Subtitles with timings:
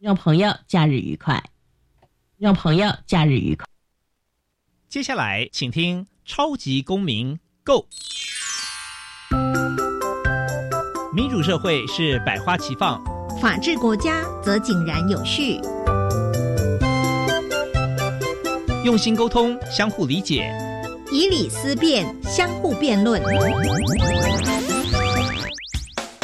[0.00, 1.42] 让朋友假日愉快，
[2.36, 3.66] 让朋友假日愉快。
[4.88, 7.88] 接下来，请听《超级公民 Go》。
[11.12, 13.02] 民主社会是百花齐放，
[13.40, 15.60] 法治国家则井然有序。
[18.84, 20.48] 用心沟通，相互理解，
[21.10, 23.20] 以理思辨，相互辩论。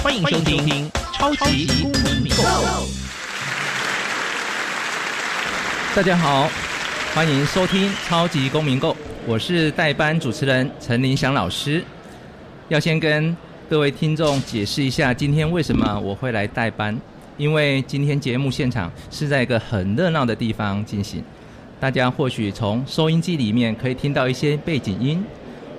[0.01, 1.91] 欢迎收听《超级公
[2.23, 2.43] 民 Go》。
[5.95, 6.51] 大家好，
[7.15, 8.93] 欢迎收听《超级公民购》，
[9.29, 11.85] 我是代班主持人陈林祥老师。
[12.67, 13.35] 要先跟
[13.71, 17.01] 各位听众解释一下，今天为什么我会来代班？
[17.37, 21.23] 因为今天节目现场是在一个很热闹的地方进行。
[21.79, 25.25] 大家或许从收音机里面可以听到一些背景音。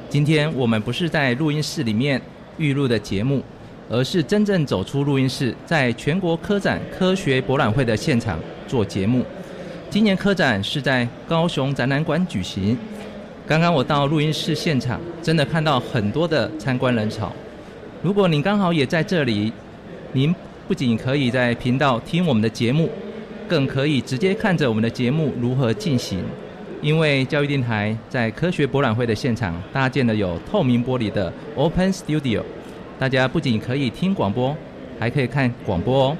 [0.09, 2.21] 今天我们不是在录音室里面
[2.57, 3.43] 预录的节目，
[3.89, 9.25] 而是真正走出录音室，在全国科展科学博览会的现场做节目。
[9.89, 12.78] 今年科展是在高雄展览馆举行。
[13.47, 17.31] 刚刚我到录音室现场，真的看到很多的参观人潮。
[18.02, 19.52] 如果您刚好也在这里，
[20.11, 20.33] 您
[20.67, 22.89] 不仅可以在频道听我们的节目。
[23.47, 26.23] 更可以直接看着我们的节目如何进行，
[26.81, 32.41] 因为教育电台在科学博览会的现场搭建了有透明玻璃的 Open Studio，
[32.97, 34.58] 大家不仅可以听广播，
[35.00, 36.17] 还可以看广播哦。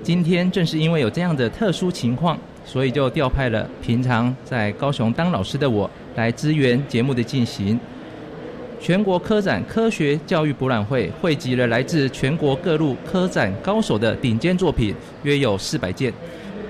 [0.00, 7.78] 今天正是因为有这样的特殊情况，所以就调派了平常在高雄当老师的我来支援节目的进行。
[8.80, 16.12] 全国科展科学教育博览会汇集了来自全国各路科展高手的顶尖作品，约有四百件。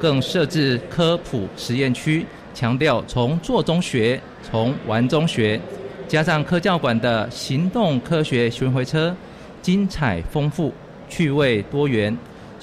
[0.00, 5.58] 更设置科普实验区，强调从做中学，从玩中学，
[6.06, 9.16] 加上科教馆的行动科学巡回车，
[9.62, 10.72] 精彩丰富，
[11.08, 12.14] 趣味多元。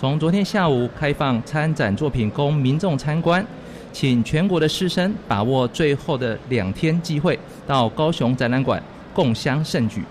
[0.02, 3.46] 从昨天下午开放参展作品供民众参观，
[3.94, 8.82] 请全国的师生把握最后的两天机会，到高雄展览馆
[9.14, 10.04] 共襄盛举。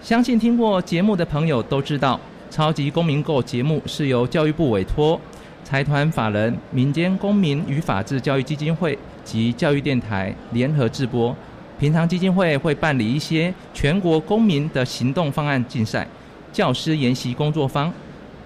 [0.00, 2.18] 相信听过节目的朋友都知道，
[2.54, 5.20] 《超级公民购》节目是由教育部委托。
[5.62, 11.36] 财团法人民间公民与法治教育基金会及教育电台联合制播。
[11.78, 16.08] 平常基金会会办理一些全国公民的行动方案竞赛、
[16.50, 17.92] 教师研习工作坊，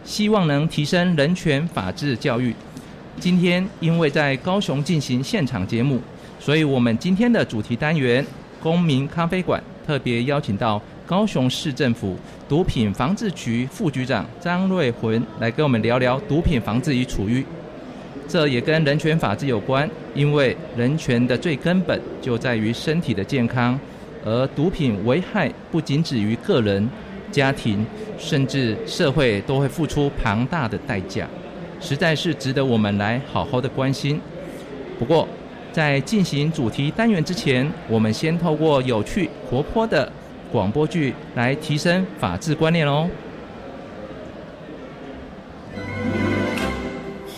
[0.05, 2.55] 希望能提升人权法治教育。
[3.21, 6.01] 今天因为在高雄进行现场节目，
[6.41, 8.25] 所以我们今天的主题单元
[8.63, 10.81] “公民咖啡馆”特别邀请到。
[11.05, 12.17] 高雄市政府
[12.49, 17.45] 毒品防治局副局长张瑞魂来跟我们聊聊毒品防治与处遇，
[18.27, 23.79] 这也跟人权法治有关，因为人权的最根本就在于身体的健康，
[24.25, 26.89] 而毒品危害不仅止于个人、
[27.33, 27.85] 家庭，
[28.17, 31.27] 甚至社会都会付出庞大的代价，
[31.81, 34.21] 实在是值得我们来好好的关心。
[34.99, 35.27] 不过，
[35.73, 40.13] 在进行主题单元之前，我们先透过有趣活泼的。
[40.53, 43.09] 广播剧来提升法治观念哦。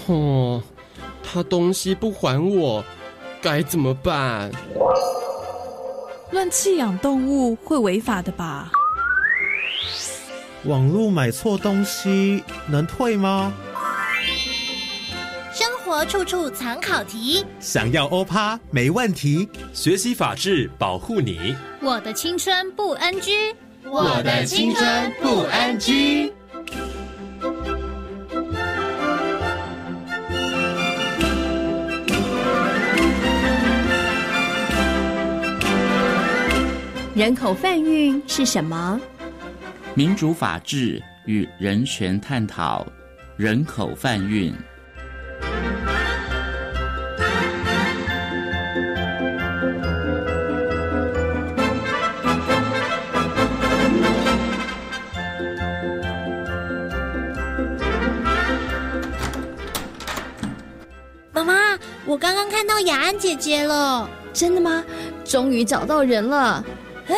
[0.08, 0.60] 哦，
[1.22, 2.84] 他东西不还我，
[3.40, 4.50] 该怎么办？
[6.32, 8.72] 乱弃养动物会违法的吧？
[10.66, 13.52] 网络买错东西能退吗？
[15.52, 19.48] 生活处处藏考题，想要欧趴没问题。
[19.74, 21.54] 学习法治，保护你。
[21.82, 23.54] 我的青春不 NG，
[23.84, 26.32] 我的青春不 NG。
[37.14, 39.00] 人口贩运是什么？
[39.96, 42.84] 民主法治与人权探讨，
[43.36, 44.52] 人口贩运。
[61.32, 64.84] 妈妈我刚刚看到雅安姐姐了，真的吗？
[65.24, 66.64] 终于找到人了。
[67.06, 67.14] 哎，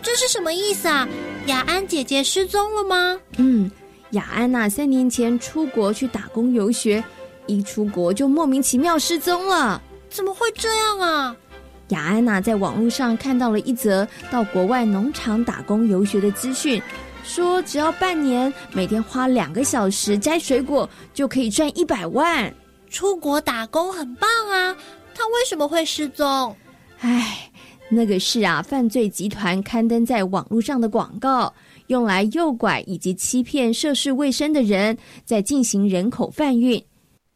[0.00, 1.06] 这是什么意思啊？
[1.46, 3.18] 雅安姐姐失踪了吗？
[3.38, 3.70] 嗯，
[4.10, 7.02] 雅安呐，三年前出国去打工游学，
[7.46, 9.80] 一出国就莫名其妙失踪了。
[10.10, 11.36] 怎么会这样啊？
[11.88, 16.82] 雅安娜在网络上看到了一则到国外农场打工游学的资讯，
[17.22, 22.52] 说只要半年，每天花两个小时摘水果，就可以赚一百万。
[22.90, 24.76] 出国打工很棒啊，
[25.14, 26.56] 他为什么会失踪？
[27.00, 27.50] 唉，
[27.88, 31.52] 那个是啊，犯罪集团刊登在网络上的广告，
[31.86, 36.82] 用来诱拐以及欺骗涉世未深的人，在进行人口贩运。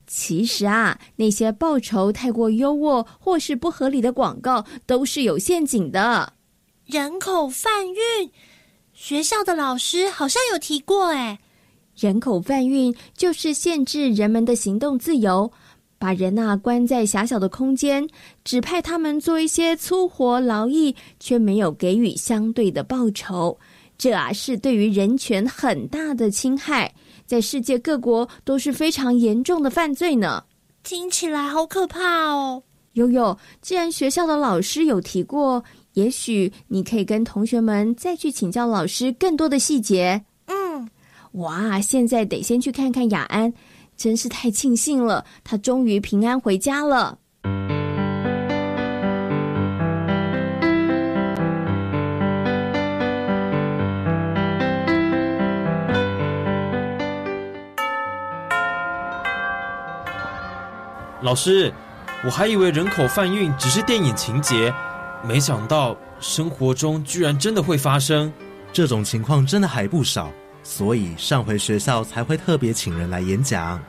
[0.09, 6.33] 其实啊，那些报酬太过优渥或是不合理的广告都是有陷阱的。
[6.85, 8.31] 人口贩运，
[8.93, 11.39] 学校的老师好像有提过哎。
[11.97, 15.53] 人口贩运就是限制人们的行动自由，
[16.01, 18.09] 把人呐关在狭小的空间，
[18.43, 23.59] 指派他们做一些粗活劳役，却没有给予相对的报酬。
[23.99, 26.91] 这啊是对于人权很大的侵害。
[27.27, 30.43] 在世界各国都是非常严重的犯罪呢，
[30.83, 32.63] 听起来好可怕哦。
[32.95, 35.63] 悠悠，既然学校的老师有提过，
[35.93, 40.25] 也许你可以跟同学们再去请教老师更多的细节。
[40.47, 40.89] 嗯，
[41.33, 43.53] 哇，现在得先去看看雅安，
[44.01, 47.19] 真是太庆幸了，他终于平安回家了。
[61.21, 61.71] 老师，
[62.25, 64.73] 我还以为人口贩运只是电影情节，
[65.23, 68.33] 没想到生活中居然真的会发生。
[68.73, 70.33] 这种情况真的还不少，
[70.71, 73.83] 所以上回学校才会特别请人来演讲。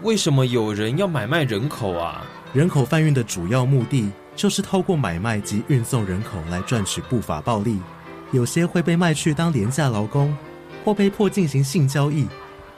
[0.00, 2.24] 为什么有人要买卖人口啊？
[2.54, 7.78] 人口贩运的主要目的就是透过买卖及运送人口来赚取不法暴利，
[8.30, 10.34] 有些会被卖去当廉价劳工，
[10.82, 12.26] 或被迫进行性交易，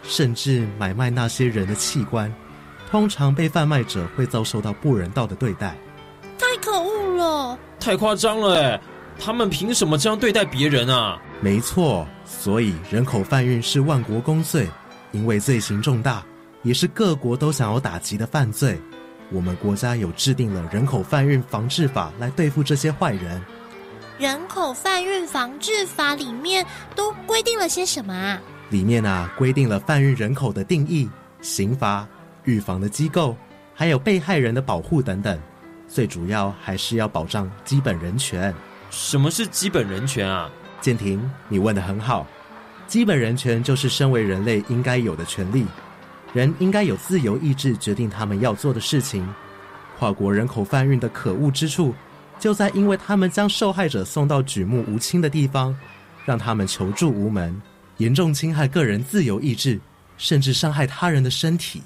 [0.03, 2.35] 甚至买卖那些人的器官。
[2.91, 5.77] 通常被贩卖者会遭受到不人道的对待，
[6.37, 7.59] 太可恶了！
[7.79, 8.81] 太夸张了哎！
[9.19, 11.21] 他们凭什么这样对待别人啊？
[11.41, 14.69] 没错，所以人口贩运是万国公罪，
[15.13, 16.25] 因为罪行重大，
[16.63, 18.81] 也是各国都想要打击的犯罪。
[19.31, 23.43] 我们国家有制定了人口贩运防治法来对付这些坏人。
[24.19, 26.65] 人口贩运防治法里面
[26.95, 28.41] 都规定了些什么啊？
[28.71, 31.09] 里面啊规定了贩运人口的定义、
[31.41, 32.07] 刑罚。
[32.45, 33.35] 预防的机构，
[33.75, 35.41] 还有被害人的保护等等，
[35.89, 38.55] 最主要还是要保障基本人权。
[38.95, 40.49] 什么是基本人权啊？
[40.81, 42.25] 建廷，你问的很好。
[42.87, 45.67] 基本人权就是身为人类应该有的权利，
[46.33, 49.29] 人应该有自由意志决定他们要做的事情。
[49.99, 51.93] 跨国人口贩运的可恶之处，
[52.39, 55.77] 就在因为他们将受害者送到举目无亲的地方，
[56.25, 57.61] 让他们求助无门，
[57.97, 59.81] 严重侵害个人自由意志，
[60.19, 61.83] 甚至伤害他人的身体。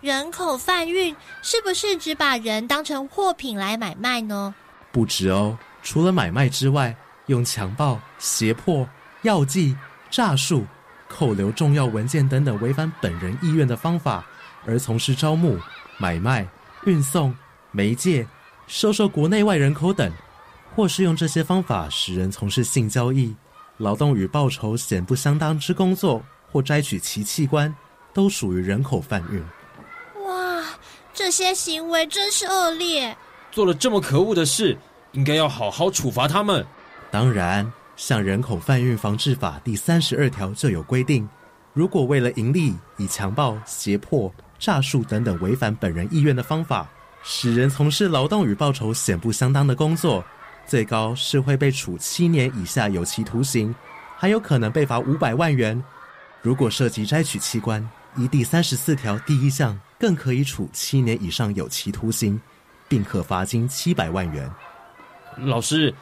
[0.00, 4.54] 人口贩运是不是只把人当成货品来买卖呢？
[4.92, 6.92] 不止哦，除了买卖之外，
[7.26, 8.84] 用强暴、胁迫、
[9.22, 9.76] 药剂、
[10.10, 10.66] 诈术、
[11.08, 14.26] 扣留重要文件等等违反本人意愿的方法，
[14.66, 15.56] 而从事招募、
[15.96, 16.44] 买卖、
[16.86, 17.32] 运送、
[17.70, 18.26] 媒介、
[18.66, 20.12] 收受国内外人口等，
[20.74, 23.32] 或是用这些方法使人从事性交易、
[23.76, 27.72] 劳动与报酬显不相当之工作，或摘取其器官，
[28.12, 29.40] 都属于人口贩运。
[30.24, 30.64] 哇
[31.14, 33.16] 这些行为真是恶劣，
[33.52, 34.76] 做了这么可恶的事，
[35.16, 36.64] 应该要好好处罚他们。
[37.10, 41.28] 当然，像《人口贩运防治法》第三十二条就有规定，
[41.72, 46.88] 如果为了盈利，以强暴、胁迫、诈术等等违反本人意愿的方法，
[47.22, 50.24] 使人从事劳动与报酬显不相当的工作，
[50.66, 53.74] 最高是会被处七年以下有期徒刑，
[54.16, 55.82] 还有可能被罚五百万元。
[56.42, 59.78] 如果涉及摘取器官，依第三十四条第一项。
[59.98, 62.38] 更可以处七年以上有期徒刑，
[62.86, 64.46] 并可罚金七百万元。
[65.36, 65.94] 老师，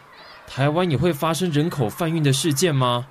[0.46, 3.06] 台湾也会发生人口贩运的事件吗？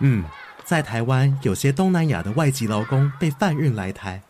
[0.00, 0.24] 嗯，
[0.64, 4.20] 在台湾有些东南亚的外籍劳工被贩运来台，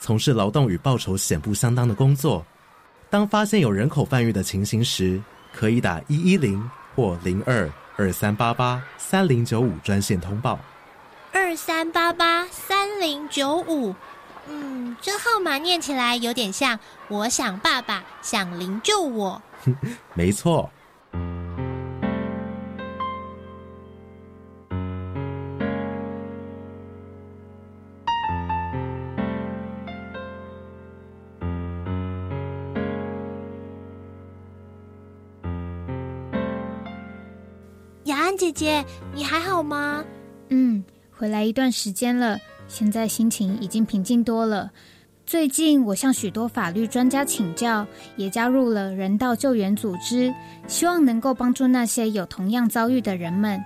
[0.00, 2.44] 从事劳动与报酬显不相当的工作。
[3.10, 5.20] 当发现有人口贩运的情形时，
[5.52, 10.58] 可以打一一零或零二二三八八三零九五专线通报。
[11.30, 13.94] 二三八八三零九五。
[14.48, 19.40] 嗯，这号码念起来有点像“我想爸爸想灵救我”。
[20.14, 20.70] 没错。
[38.04, 40.04] 雅安姐姐，你还好吗？
[40.48, 42.38] 嗯，回来一段时间了。
[42.66, 44.70] 现在心情已经平静多了。
[45.24, 47.86] 最近我向许多法律专家请教，
[48.16, 50.32] 也加入了人道救援组织，
[50.66, 53.62] 希望能够帮助那些有同样遭遇的人们。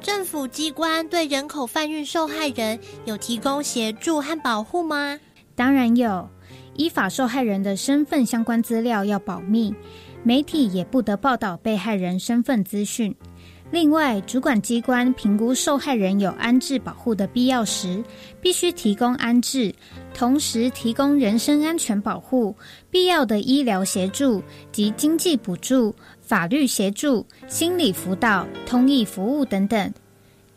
[0.00, 5.18] 政府机关对人口贩运受害人有提供协助和保护吗？
[5.54, 6.28] 当然有，
[6.74, 9.74] 依法受害人的身份相关资料要保密，
[10.22, 13.14] 媒体也不得报道被害人身份资讯。
[13.70, 18.02] 另外，主管机关评估受害人有安置保护的必要时，
[18.40, 19.72] 必须提供安置，
[20.20, 22.54] 同时提供人身安全保护、
[22.90, 29.94] 必要的医疗协助及经济补助、法律协助、心理辅导、通译服务等等。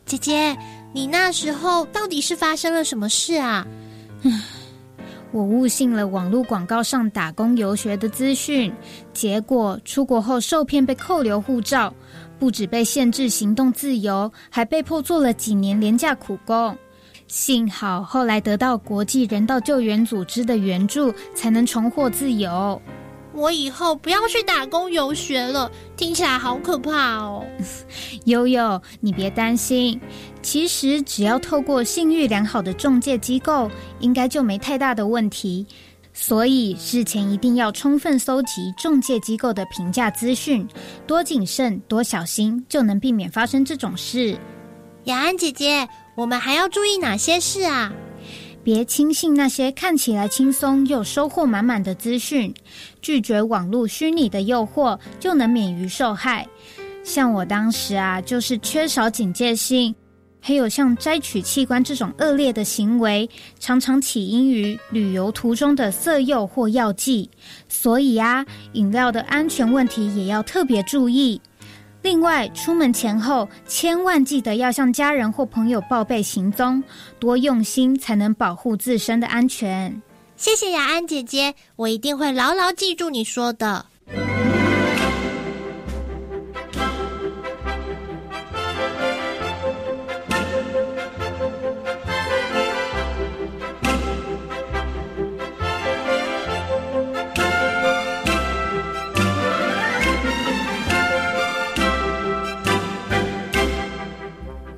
[0.05, 0.58] 姐姐，
[0.91, 3.65] 你那时候到底是发生了什么事啊？
[5.32, 8.70] 我误信了网络广告上打工游学的资讯，
[9.13, 11.93] 结果出国后受骗被扣留护照。
[12.38, 16.77] 不止被限制行动自由，还被迫做了几年廉价苦工。
[17.33, 22.79] 幸好后来得到国际人道救援组织的援助，才能重获自由。
[23.33, 27.43] 我以后不要去打工游学了，听起来好可怕哦。
[28.25, 29.99] 悠悠，你别担心，
[30.43, 33.67] 其实只要透过信誉良好的中介机构，
[33.99, 35.65] 应该就没太大的问题。
[36.13, 40.67] 所以事前一定要充分搜集中介机构的评价资讯，
[41.07, 44.37] 多谨慎、多小心，就能避免发生这种事。
[45.05, 47.91] 雅安姐姐，我们还要注意哪些事啊？
[48.63, 52.53] 别轻信那些看起来轻松又收获满满的资讯，
[53.01, 56.48] 拒绝网络虚拟的诱惑，就能免于受害。
[57.03, 59.93] 像我当时啊，就是缺少警戒性。
[60.46, 63.29] 还有像摘取器官这种恶劣的行为，
[63.60, 67.29] 常常起因于旅游途中的色诱或药剂，
[67.70, 71.39] 所以啊，饮料的安全问题也要特别注意。
[72.03, 76.83] 另外，出门前后千万记得要向家人或朋友报备行踪，
[77.17, 80.01] 多用心才能保护自身的安全。
[80.36, 83.86] 谢谢雅安姐姐，我一定会牢牢记住你说的。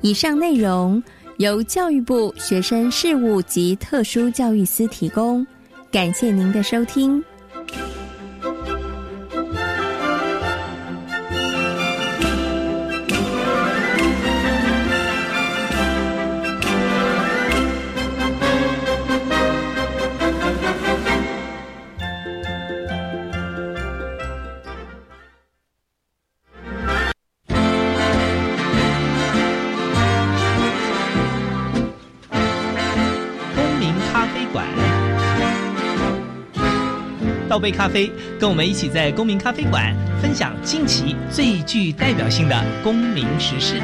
[0.06, 1.02] 以上内容
[1.38, 5.44] 由教育部学生事务及特殊教育司提供，
[5.90, 7.20] 感谢您的收听。
[37.56, 43.80] 倒杯咖啡，跟我们一起在公民咖啡馆分享近期最具代表性的公民时事。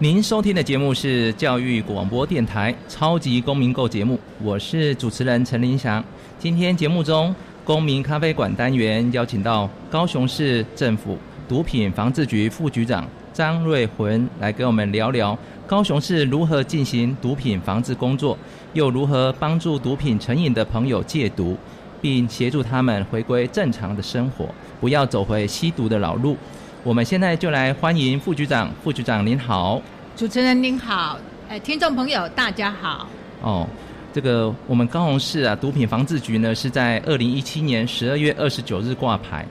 [0.00, 6.04] 您收听的节目是教育广播电台《超级公民购》节目，我是主持人陈林祥。
[6.36, 7.32] 今天节目中，
[7.62, 11.16] 公民咖啡馆单元邀请到高雄市政府
[11.48, 13.08] 毒品防治局副局长。
[13.32, 18.36] 张瑞魂来跟我们聊聊高雄市如何进行毒品防治工作，
[18.72, 21.56] 又如何帮助毒品成瘾的朋友戒毒，
[22.00, 26.36] 并协助他们回归正常的生活，不要走回吸毒的老路。
[26.82, 28.68] 我们现在就来欢迎副局长。
[28.82, 29.80] 副局长您好，
[30.16, 31.18] 主持人您好，
[31.48, 33.06] 哎，听众朋友大家好。
[33.42, 33.68] 哦，
[34.12, 39.46] 这个我们高雄市啊，毒品防治局呢是在二零一七年十二月二十九日挂牌，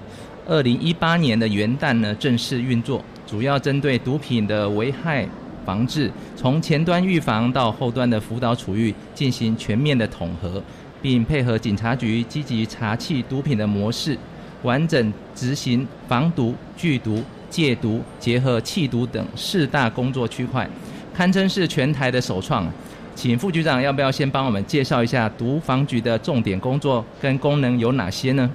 [0.48, 3.02] 二零一八年的元旦呢正式运作。
[3.30, 5.24] 主要针对毒品的危害
[5.64, 10.60] 防治，从前端预防到后端的辅导处遇进行全面的统合，
[11.00, 14.18] 并配合警察局积极查缉毒品的模式，
[14.64, 20.68] 完整执行防毒、拒毒、戒毒、结合弃毒等四大工作区块，
[21.14, 22.68] 堪称是全台的首创。
[23.14, 28.50] 请副局长要不要先帮我们介绍一下毒防局的重点工作跟功能有哪些呢？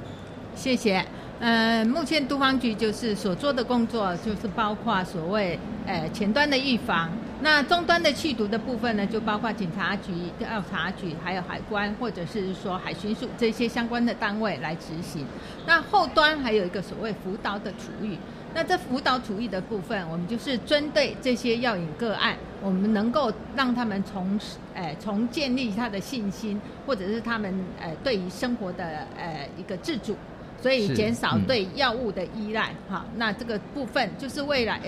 [0.57, 1.05] 谢谢。
[1.41, 7.11] 呃，目前毒防局就是所做的工作，就是包括所谓呃前端的预防，
[7.43, 15.27] 那终端的去毒的部分呢，就包括警察局、调查局，还有海关或者是说海巡署这些相关的单位来执行。
[15.67, 18.17] 那后端还有一个所谓辅导的处遇，
[18.55, 24.39] 那这辅导处遇的部分，我们就是针对这些药瘾个案，我们能够让他们从
[24.73, 30.17] 呃从建立他的信心，或者是他们呃对于生活的呃一个自主。
[30.61, 34.81] 所以减少对药物的依赖，哈，那这个部分就是未来，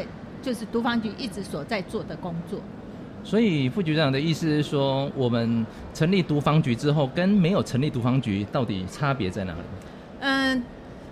[0.42, 2.58] 就是毒防局一直所在做的工作。
[3.22, 9.58] 所以副局长的意思是说，我们成立毒防局之后，跟没有成立毒防局到底差别在哪里？
[10.20, 10.62] 嗯，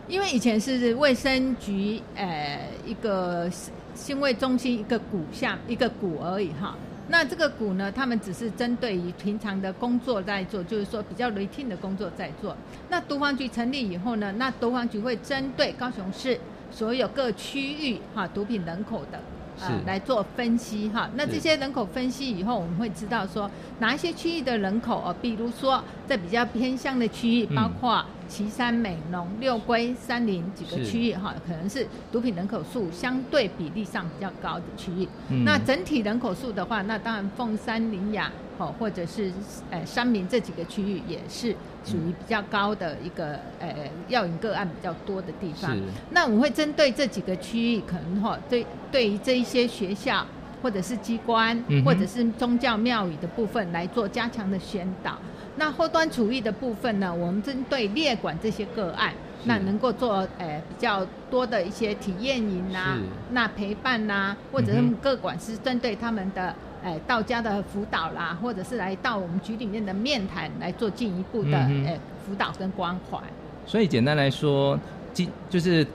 [0.09, 3.51] 因为以前是卫生局，呃，一个
[3.95, 6.75] 新卫中心一个股项一个股而已，哈。
[7.09, 12.57] 那这个股呢，他们只是针对于平常的工作在做，就是说比较 routine 的工作在做。
[12.89, 16.39] 那毒防局成立以后呢，那毒防局会针对高雄市
[16.71, 19.19] 所有各区域哈毒品人口的。
[19.61, 35.09] 啊来做分析哈，那这些人口分析以后，我们会知道说哪一些区域的人口哦，比如说在比较偏向的区域，包括旗山、美浓、六龟、三林几个区域哈，可能是毒品人口数相对比例上比较高的区域。
[35.45, 39.31] 那整体人口数的话，那当然凤山、林雅哦，或者是
[39.71, 41.55] 呃山明这几个区域也是。
[41.87, 43.69] 属于比较高的一个呃
[44.09, 45.77] 药引个案比较多的地方，
[46.13, 50.27] 那我们会针对这几个区域，可能哈对对于这一些学校
[50.63, 55.19] 或者是机关或者是宗教庙宇的部分来做加强的宣导。
[55.57, 59.13] 那后端处遇的部分呢，我们针对列管这些个案，
[59.45, 62.99] 那能够做呃比较多的一些体验营呐，
[63.31, 66.55] 那陪伴呐，或者是各管是针对他们的。
[66.87, 73.19] 哎，到家的辅导啦，或者是来到我们局里面的面谈来做进一步的哎辅导跟关怀。
[73.65, 74.79] 所以简单来说，
[75.15, 75.87] 今就是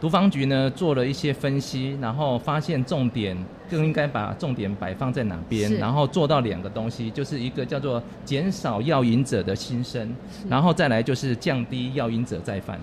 [0.00, 3.36] 毒防局呢做了一些分析，然后发现重点
[3.70, 10.10] 更应该把重点摆放在哪边，然后做到两个东西，就是一个叫做减少药瘾者的新生，
[10.48, 12.80] 然后再来就是降低药瘾者再犯。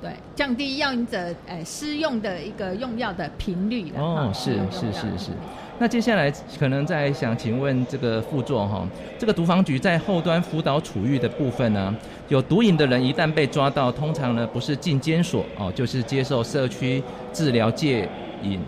[0.00, 3.92] 对，降低药瘾者呃施用的一个用药的频率。
[3.96, 5.30] 哦，是是是是。
[5.76, 8.86] 那接下来可能再想请问这个副座哈，
[9.18, 11.94] 这个毒防局在后端辅导处遇的部分呢，
[12.28, 17.02] 有毒瘾的人一旦被抓到，通常呢不是进监所哦，就是接受社区
[17.32, 18.08] 治疗戒
[18.42, 18.60] 瘾，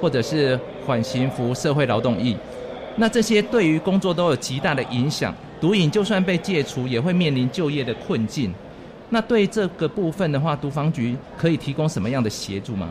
[0.00, 2.36] 或者是缓刑服社会劳动役。
[2.94, 8.54] 那这些对于工作都有极大的影响，毒瘾就算被戒除，也会面临就业的困境。
[9.10, 12.88] 那对这个部分的话，毒防局可以提供什么样的协助吗？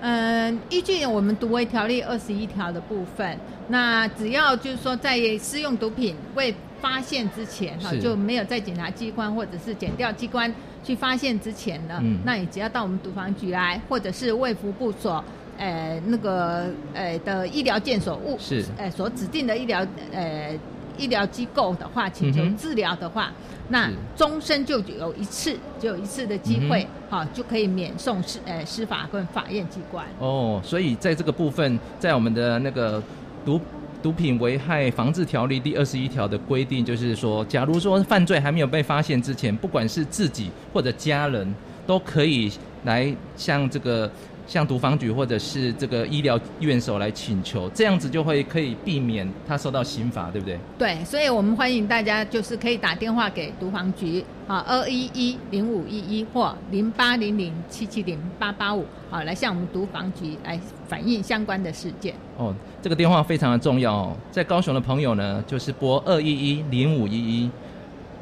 [0.00, 3.38] 嗯，依据我们毒卫条例二十一条的部分，
[3.68, 10.52] 那只要就是说在施用毒品未发现之前，哈，就没有在检察机关或者是检调机关
[10.84, 15.22] 去发现之前呢，那你只要到我们毒防局来，或者是卫福部所，
[15.58, 20.56] 呃，那个呃的医疗健所物是，呃所指定的医疗呃
[20.98, 23.32] 医疗机构的话，请求治疗的话。
[23.70, 30.06] 那终身就有一次，就有一次的机会，好就可以免送司呃司法跟法院机关。
[30.18, 33.02] 哦，所以在这个部分，在我们的那个
[33.44, 33.60] 毒
[34.02, 41.54] 毒品危害防治条例第二十一条的规定，就是说，假如说犯罪还没有被发现之前，不管是自己或者家人，
[41.86, 42.50] 都可以
[42.84, 44.10] 来向这个。
[44.48, 50.58] 向毒防局或者是这个医疗院所来请求，这样子就会可以避免他受到刑罚，对不对？
[50.78, 60.58] 对，所以我们欢迎大家就是可以打电话给毒防局啊，二一一零五一一或零八零零七七零八八五啊，来向我们毒防局来
[60.88, 62.14] 反映相关的事件。
[62.38, 67.50] 哦，这个电话非常的重要哦，在高雄的朋友呢，就是拨二一一零五一一，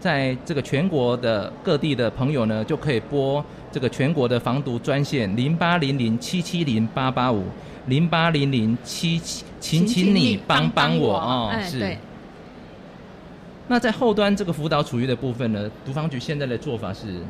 [0.07, 3.45] 在这个全国的各地的朋友呢，就可以拨。
[3.73, 7.43] 这个全国的防毒专线零八零零七七零八八五
[7.87, 11.97] 零八零零七七，请请你帮帮我哦，是。
[13.67, 17.21] 那在后端这个辅导处遇的部分呢，毒防局现在的做法是，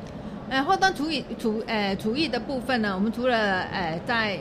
[0.50, 4.38] 呃，后端处理处呃处遇的部分呢，我们除了呃在。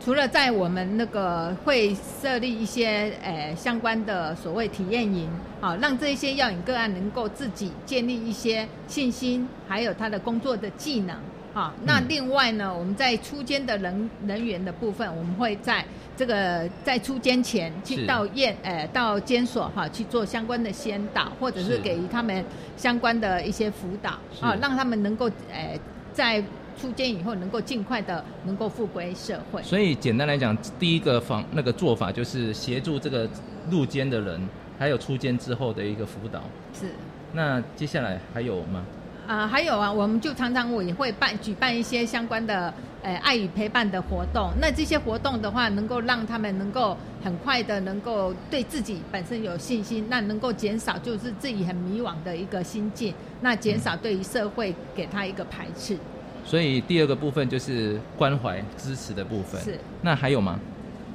[0.00, 5.28] 除了在我们那个会设立一些呃相关的所谓体验营，
[5.60, 11.16] 好让这些药引个案能够自己建立一些信心，还有他的工作的技能，
[11.52, 11.72] 好。
[11.84, 15.84] 那另外呢，我们在出监的人人员的部分，我们会在
[16.16, 22.44] 这个在出监前去到验呃到监所哈去做相关的先导，或者是给予他们
[22.76, 25.78] 相关的一些辅导，啊，让他们能够呃
[26.12, 26.42] 在。
[26.80, 33.28] 出监以后能够尽快的能够复归社会，所以简单来讲，第一个方那个做法就是协助这个
[33.70, 34.40] 入监的人，
[34.78, 36.40] 还有出监之后的一个辅导。
[36.78, 36.86] 是。
[37.32, 38.84] 那接下来还有吗？
[39.26, 44.50] 啊，还有啊，我们就常常我也会办举办一些相关的呃爱与陪伴的活动。
[44.60, 55.96] 那这些活动的话，能够让他们能够很快的能够对自己本身有信心，那能够减少就是自己很迷惘的一个心境，那减少对于社会给他一个排斥。
[56.44, 59.60] 所以第二个部分就是关怀支持的部分。
[59.62, 59.78] 是。
[60.02, 60.58] 那还有吗？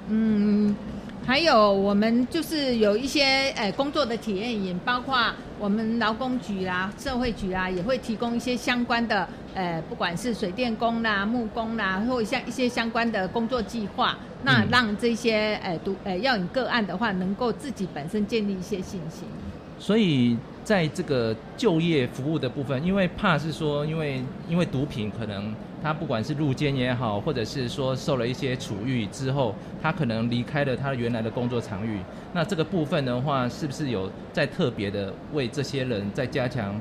[0.10, 0.76] 嗯，
[1.26, 3.24] 还有我们就是有一些
[3.56, 19.28] 诶工作的体验营，包括我们劳工局啦、社会局啊，也会提供一些相关的诶，不管是水电工啦、木工啦，或像一些相关的工作计划，那让这些诶读诶要引个案的话，能够自己本身建立一些信心。
[19.78, 20.36] 所以。
[20.70, 25.52] 在这个就业服务的部分，因为怕是说，因为因为毒品可能
[25.82, 31.98] 他不管是入监也好，或者是说受了一些处遇之后，他可能离开了他原来的工作场域。
[32.34, 36.80] 那这个部分的话，是不是有在特别的为这些人在加强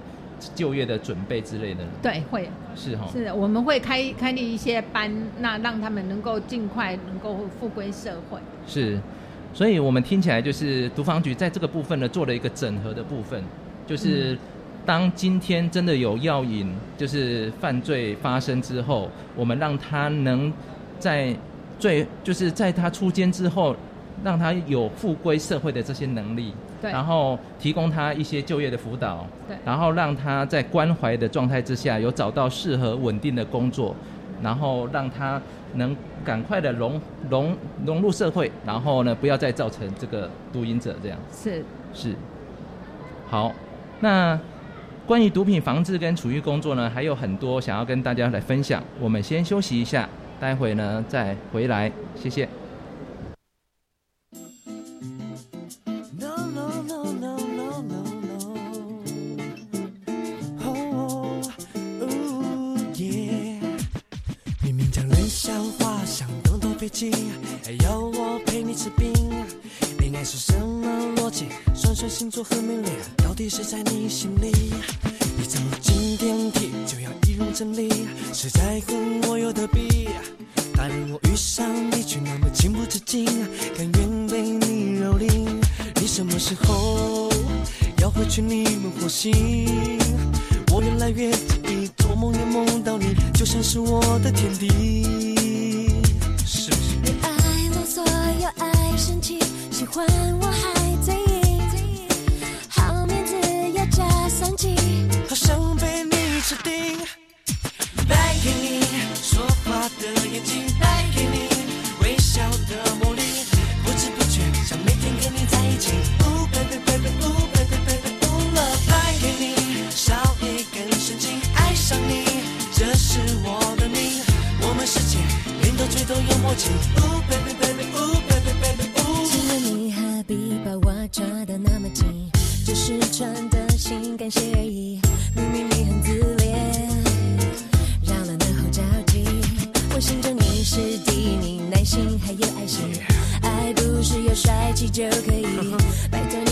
[0.55, 1.83] 就业的准备之类的？
[2.03, 2.47] 对，会
[2.77, 8.39] 是哈，是的，我们会开开立一些班，那让他们能够尽快能够复归社会。
[8.67, 9.01] 是，
[9.55, 13.43] 所以我们听起来就是毒防局在这个部分呢做了一个整合的部分，
[13.89, 14.39] 就是
[14.87, 20.53] 当今天真的有药瘾就是犯罪发生之后，我们让他能
[21.01, 21.35] 在
[21.81, 23.75] 最就是在他出监之后。
[24.25, 33.95] 让他有复归社会的这些能力，对，然后提供他一些就业的辅导，对，然后让他在关怀的状态之下有找到适合稳定的工作，
[34.43, 35.41] 然后让他
[35.75, 41.19] 能赶快的融融融入社会，然后呢不要再造成这个毒瘾者这样。
[41.33, 42.13] 是是，
[43.29, 43.53] 好，
[44.01, 44.39] 那
[45.07, 50.09] 关于毒品防治跟处遇工作呢，还有很多想要跟大家来分享，我们先休息一下，
[50.39, 52.49] 待会呢再回来，谢谢。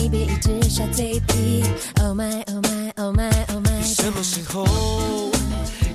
[0.07, 1.65] 你别一直耍嘴皮。
[2.01, 3.83] Oh my oh my oh my oh my。
[3.83, 4.65] 什么时候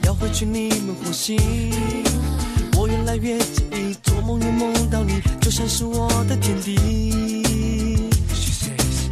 [0.04, 1.38] 要回去你们呼吸？
[2.78, 6.76] 我越来越介意，做梦也梦到你，就像是我的天地。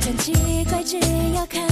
[0.01, 0.33] 很奇
[0.69, 0.99] 怪，只
[1.33, 1.65] 要看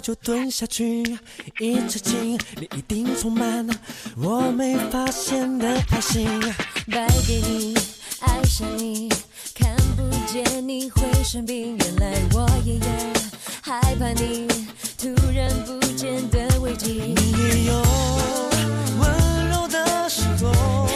[0.00, 1.02] 就蹲下去，
[1.58, 3.68] 一吃惊，你一定充满
[4.16, 6.28] 我没发现的爱心。
[6.90, 7.74] 败给你
[8.20, 9.08] 爱上你，
[9.54, 12.86] 看不见你会生病，原来我也有
[13.62, 14.46] 害怕你
[14.98, 17.14] 突然不见的危机。
[17.16, 17.82] 你也有
[18.98, 20.86] 温柔的时候，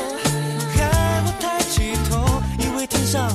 [0.74, 3.30] 害我抬起头，以为天上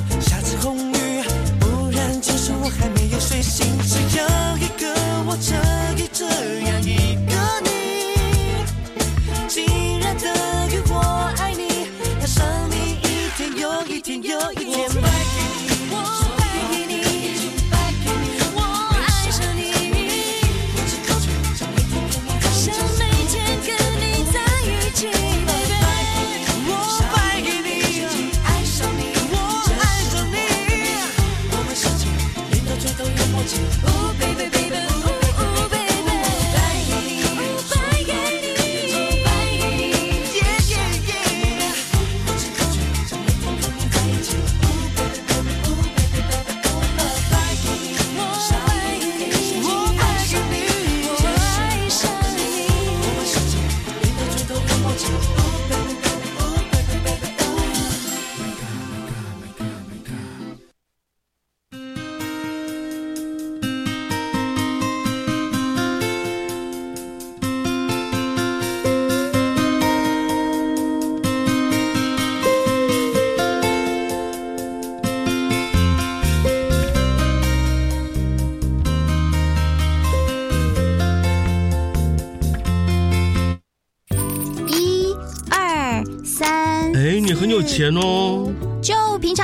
[5.32, 6.26] 个我这一这
[6.66, 7.01] 样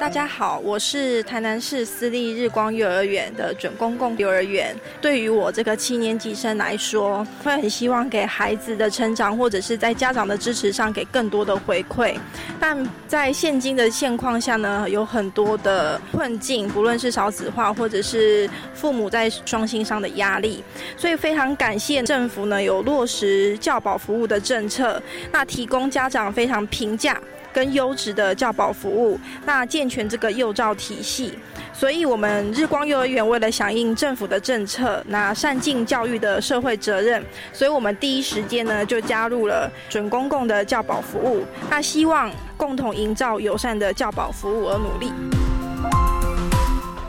[0.00, 4.74] 大家好，我是台南市私立日光幼儿园的准公共幼儿园。
[4.98, 12.16] 对于我这个七年级生来说，会很希望给孩子的成长，或者是在家长的支持上给更多的回馈。
[12.58, 20.64] 但在现今的现况下呢，有很多的困境，不论是少子化，或者是父母在双薪上的压力，
[20.96, 27.20] 所以非常感谢政府呢有落实教保服务的政策，那提供家长非常平价。
[27.52, 31.38] 跟优质的教保服务，那健全这个幼照体系，
[31.72, 45.12] 所以我们日光幼儿园为了响应政府的政策，那善尽教育的社会责任，所以我们第一时间呢就加入了准公共的教保服务，那希望共同营造友善的教保服务而努力。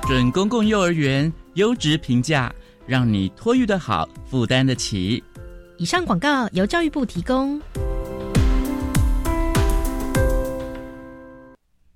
[0.07, 2.51] 准公共幼儿园优质评价，
[2.85, 5.23] 让你托育的好，负担得起。
[5.77, 7.61] 以上广告由教育部提供。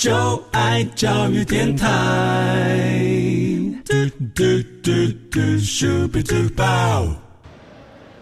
[0.00, 1.86] 就爱教育电台。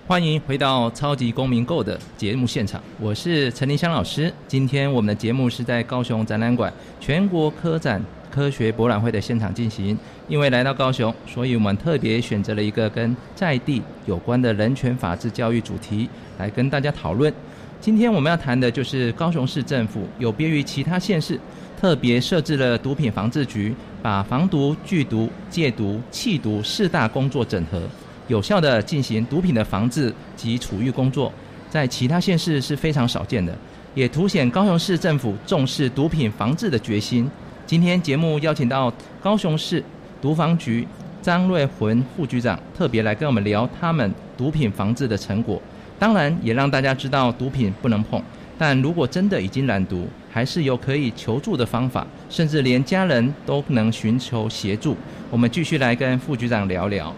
[0.04, 4.32] 欢迎回到超级公民购的节目现场，我是陈林香老师。
[4.48, 9.96] 今天我们的节目是在高雄展览馆全国科展科学博览会的现场进行。
[10.26, 17.32] 因为来到高雄，所以我们特别选择了一个跟在地有关的人权法治教育主题来跟大家讨论。
[17.80, 21.38] 今天我们要谈的就是高雄市政府有别于其他县市。
[21.80, 27.80] 特别设置了毒品防治局，把防毒、拒毒、戒毒、弃毒四大工作整合，
[28.26, 31.32] 有效的进行毒品的防治及处遇工作，
[31.70, 33.56] 在其他县市是非常少见的，
[33.94, 37.30] 也凸显高雄市政府重视毒品防治的决心。
[37.64, 39.80] 今天节目邀请到高雄市
[40.20, 40.84] 毒防局
[41.22, 45.62] 张瑞魂副局长，特别来跟我们聊他们毒品防治的成果，
[45.96, 48.20] 当然也让大家知道毒品不能碰。
[48.60, 50.08] 但如果真的已经染毒，
[50.38, 54.96] 还是有可以求助的方法，甚至连家人都能寻求协助。
[55.33, 57.12] 我们继续来跟副局长聊聊。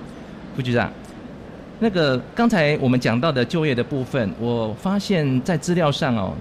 [0.57, 0.91] 副局长，
[1.81, 6.33] 那个刚才我们讲到的就业的部分，我发现在资料上哦，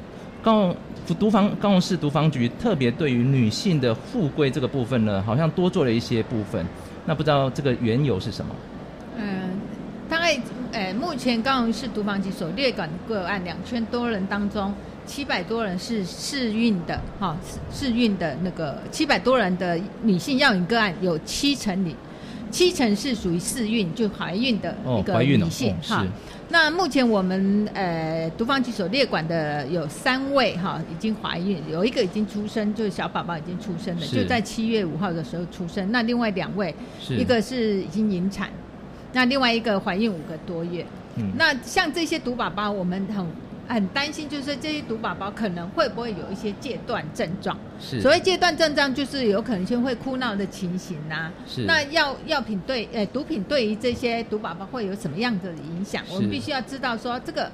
[0.41, 0.73] 高
[1.19, 6.65] 毒防高雄市毒防局特别对于女性的富贵这个部分呢，好像多做了一些部分。
[7.05, 8.55] 那不知道这个缘由是什么？
[9.17, 9.59] 嗯，
[10.07, 10.39] 大概
[10.71, 14.73] 呃，目前高雄市毒防局所列管个案两千多人当中。
[15.09, 17.35] 七百多人是试孕的，哈，
[17.73, 21.95] 试孕的那个七百多人的女性药引个案，有七成女，
[22.51, 26.05] 七成是属于试孕，就怀孕的一个女性，哈。
[26.49, 35.91] 那目前我们呃毒防局所列管的有三位哈，已经怀孕，有一个已经出生，就是小宝宝已经出生了，就在七月五号的时候出生。
[35.91, 36.73] 那另外两位，
[37.09, 38.51] 一个是已经引产，
[39.13, 40.85] 那另外一个怀孕五个多月。
[41.15, 43.25] 嗯，那像这些毒宝宝，我们很。
[43.69, 47.57] 很担心，就是这些毒宝宝可能会不会有一些戒断症状？
[47.79, 48.01] 是。
[48.01, 51.31] 所谓戒断症状，就是有可能性会哭闹的情形呐。
[51.47, 51.65] 是。
[51.65, 56.03] 那药药品对，呃，毒品对于这些毒宝宝会有什么样的影响？
[56.11, 57.49] 我们必须要知道说这个。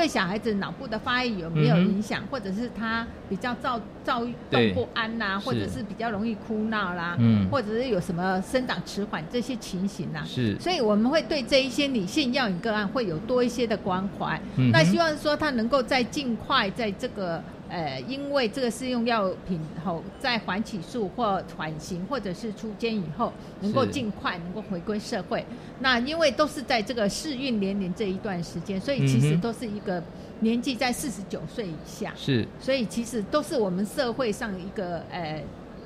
[0.00, 7.18] 对小孩子脑部的发育有没有影响，或者是他比较躁躁动不安呐，或者是比较容易哭闹啦，
[7.50, 10.22] 或者是有什么生长迟缓这些情形呐？
[10.26, 14.40] 是，所以我们会对这一些女性药引个案会有多一些的关怀。
[14.72, 17.42] 那希望说他能够在尽快在这个。
[17.70, 25.44] 呃，因为这个试用药品后，在缓起诉或缓刑，或者是出监以后，能够尽快能够回归社会。
[25.78, 30.02] 那因为都是在这个试孕年龄这一段时间，所以其实都是一个
[30.40, 32.12] 年纪在四十九岁以下。
[32.16, 32.46] 是。
[32.58, 35.42] 所以其实都是我们社会上一个呃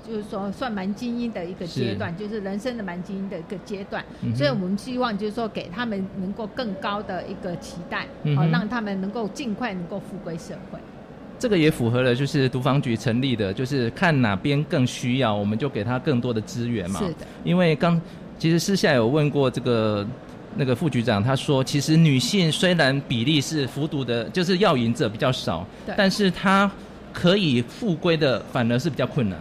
[0.07, 4.05] 就是说算蛮精英的一个阶段，就是人生的蛮精英的一个阶段。
[4.35, 10.79] 所以我们希望就是说给他们能够更高的一个期待，哦，让他们能够尽快能够复归社会。
[11.45, 17.01] 这个也符合了，就是毒防局成立的，就是看哪边更需要，我们就给他更多的资源嘛。
[17.01, 17.27] 是的。
[17.45, 18.01] 因为刚
[18.39, 20.07] 其实私下有问过这个
[20.57, 25.67] 那个副局长，他说其实女性虽然比例是服毒的，就是药瘾者比较少，
[25.99, 26.71] 但是她
[27.13, 29.39] 可以复归的反而是比较困难。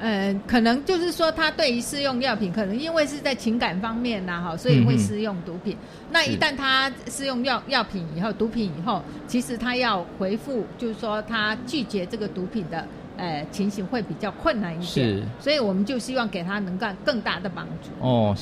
[0.00, 5.76] 呃，可能就是说，他对于试用药品，可能因为是在情感方面呐，哈，所以会试用毒品。
[6.10, 12.82] 那一旦他试用药药品以后，毒品以后，其实他要回复，就是说他拒绝这个毒品的，
[13.18, 14.86] 呃，情形会比较困难一点。
[14.86, 17.90] 是，所以我们就希望给他能干更大的帮助。
[18.00, 18.34] 哦，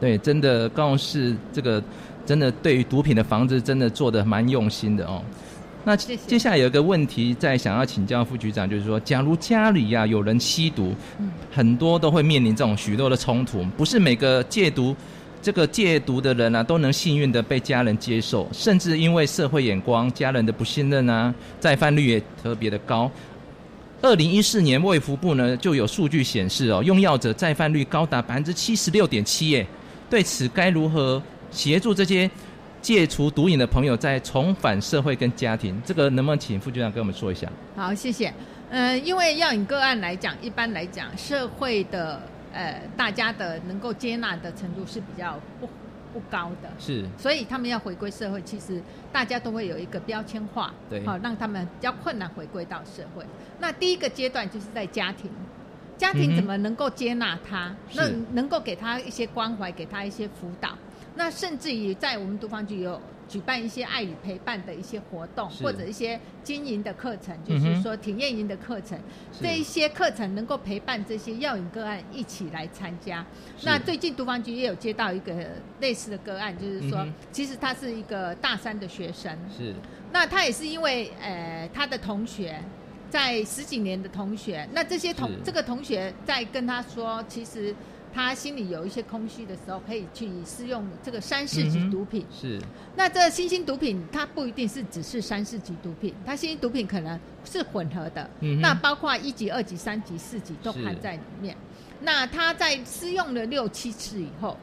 [0.00, 1.82] 对，真的高雄市这个
[2.24, 5.22] 真的对于毒品的防治，真的做的蛮用心的哦。
[5.84, 10.94] 那接下来有一个问题，在想要请教副局长，就是说，假如家里呀有人吸毒，
[11.50, 14.94] 很多都会面临这种许多的冲突，不是每个戒毒
[15.42, 23.10] 这个戒毒的人啊都能幸运的被家人接受，甚至因为社会眼光、家人的不信任啊，再犯率也特别的高。
[24.02, 29.66] 二零一四年卫福部呢就有数据显示哦，用药者再犯率高达百分之七十六点七耶。
[30.08, 32.30] 对此该如何协助这些？
[32.82, 37.48] 戒除毒瘾的朋友再重返社会跟家庭，这个能不能请副局长跟我们说一下？
[37.76, 38.34] 好，谢谢。
[38.70, 42.20] 嗯，因为药瘾个案来讲，一般来讲，社会的
[42.52, 45.68] 呃大家的能够接纳的程度是比较不
[46.12, 47.06] 不高的，是。
[47.16, 53.24] 所以他们要回归社会，其实大家都会有一个标签化，对，好让他们比较困难回归到社会。
[53.60, 55.30] 那第一个阶段就是在家庭，
[55.96, 57.72] 家庭怎么能够接纳他？
[57.94, 60.70] 那能够给他一些关怀，给他一些辅导。
[61.14, 68.98] 那甚至于在我们毒防局有举办一些爱与陪伴的一些活动，或者一些经营的课程，就是说体验营的课程，
[69.40, 73.24] 这一些课程能够陪伴这些药瘾个案一起来参加。
[73.62, 75.34] 那最近毒防局也有接到一个
[75.80, 79.74] 类似的个案，就是说，其实他是一个大三的学生，是，
[80.12, 82.62] 那他也是因为呃他的同学
[83.08, 87.74] 在十几年的同学，那这些同这个同学在跟他说，其实。
[88.14, 92.26] 他心里有一些空虚的时候，可以去试用这个三四级毒品。
[92.30, 92.60] 是。
[92.94, 98.28] 那这新兴毒品，它不一定是只是三四级毒品，它新兴毒品可能是混合的。
[98.40, 98.60] 嗯。
[98.60, 101.56] 那包括一级、二级、三级、四级都含在里面。
[102.00, 104.58] 那他在试用了六七次以后，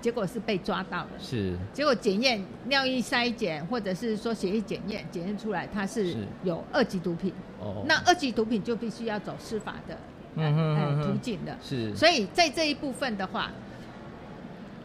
[0.00, 1.10] 结果是被抓到了。
[1.18, 1.56] 是。
[1.72, 7.32] 结果检验尿液筛检，或者是说血液检验，检验出来他是有二级毒品。
[7.60, 7.84] 哦。
[7.86, 9.96] 那二级毒品就必须要走司法的。
[10.34, 13.50] 嗯嗯途径的，是，所以在这一部分的话，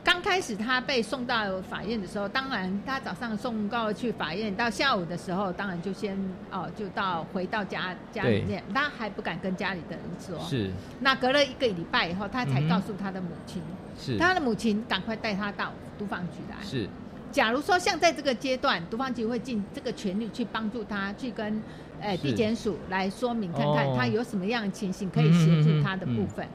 [0.04, 6.18] 刚开始他被送到法院的时候，当然他早上送告去法院，到下午的时候，当然就先
[6.52, 10.70] 哦，就到回到家家里面，他还不敢跟家里的人说，是。
[11.00, 13.62] 那隔了一个礼拜以后，他才告诉他的母亲，
[13.98, 16.90] 是，他的母亲赶快带他到毒防局来，是。
[17.32, 21.62] 假如说像在这个阶段，毒防局会尽这个全力去帮助他，去跟。
[22.02, 26.48] 哎，地检署来说明看看他有什么样的情形可以协助他的部分。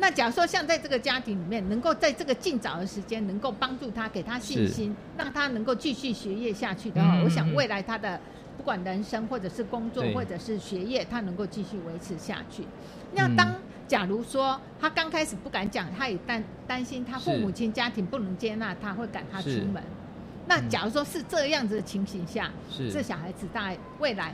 [0.00, 8.20] 那假如说像在这个家庭里面，能够在这个尽早的时间，能够帮助他，给他信心，让他能够继续学业下去的话，我想未来他的
[8.56, 12.62] 不管人生或者是工作或者是学业，他能够继续维持下去。
[13.12, 13.52] 那当
[13.88, 19.82] 假如说他刚开始不敢讲，他也担担心他父母亲家庭不能接纳他，会赶他出门。
[20.46, 22.50] 那假如说是这样子的情形下，
[22.92, 24.32] 这小孩子在未来。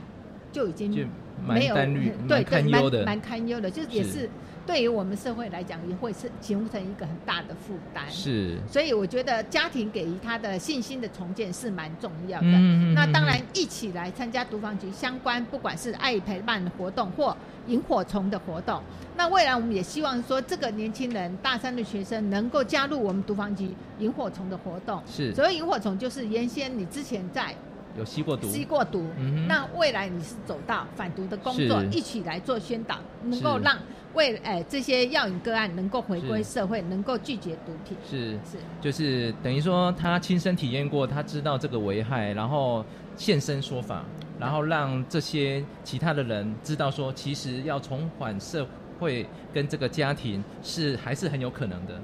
[0.54, 1.10] 就已经
[1.44, 4.30] 没有对对蛮蛮堪忧的，就是也是
[4.64, 8.08] 对于我们社会来讲，也会是形成一个很大的负担。
[8.08, 12.46] 是，所以我觉得家庭给予他的信心的重建是蛮重要的。
[12.46, 17.36] 嗯那当然一起来参加毒防局相关，不管是爱陪伴活动或
[17.66, 18.80] 萤火虫的活动。
[19.16, 25.02] 那未来我们也希望说，这个年轻人大三的学生能够加入我们毒防局萤火虫的活动。
[25.06, 27.54] 是，所谓萤火虫就是原先你之前在。
[27.96, 29.06] 有吸过毒，吸过毒。
[29.46, 33.78] 那未来你是走到反毒的工作，一起来做宣导，能够让
[34.14, 37.96] 为哎这些药瘾个案能够回归社会，能够拒绝毒品。
[38.08, 42.84] 是是，就是等于说他亲身体验过，他知道这个危害，然后
[43.16, 44.04] 现身说法，
[44.38, 48.66] 然后让这些其他的人知道说，其实要重返社
[48.98, 52.00] 会跟这个家庭是还是很有可能的。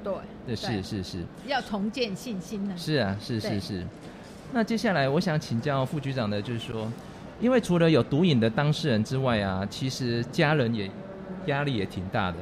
[0.46, 2.74] 对，是是是，要重建信心呢。
[2.76, 3.86] 是啊，是是是。
[4.52, 6.90] 那接下来我想请教副局长的，就是说，
[7.40, 10.90] 因为除了有毒瘾的当事人之外啊，其实家人也
[11.46, 12.38] 压力也挺大的。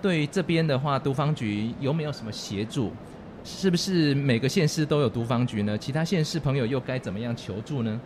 [0.00, 2.92] 对于这边的话，毒防局有没有什么协助？
[3.44, 5.76] 是不是每个县市都有毒防局呢？
[5.76, 8.00] 其他县市朋友又该怎么样求助呢？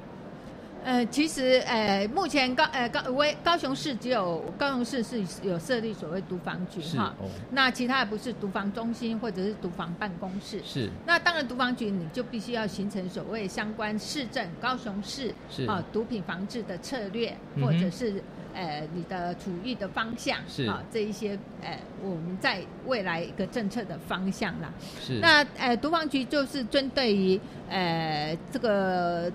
[0.89, 7.14] 呃，其实呃，目前高呃高威高雄市只有高雄市是有设立所谓毒防局哈，
[7.51, 10.62] 那其他的不是毒防中心或者是毒防办公室。
[10.64, 10.89] 是。
[11.05, 15.30] 那当然毒防局你就必须要形成所谓相关市政高雄市
[15.66, 18.22] 啊毒品防治的策略，或者是
[18.55, 24.72] 呃你的处遇的方向是啊这一些呃我们在未来一个政策的方向啦。
[24.99, 25.18] 是。
[25.20, 29.30] 那呃毒防局就是针对于呃这个。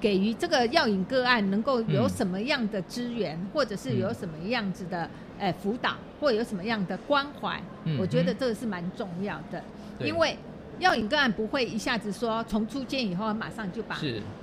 [0.00, 7.60] 给予这个药瘾个案能够有什么样的资源，或者是有什么样子的诶辅导，或有什么样的关怀，
[7.98, 9.62] 我觉得这个是蛮重要的。
[10.00, 10.36] 因为
[10.78, 13.98] 药瘾个案不会一下子说从出监以后马上就把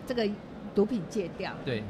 [0.06, 0.28] 这个
[0.74, 1.54] 毒品戒掉。
[1.64, 1.82] 对，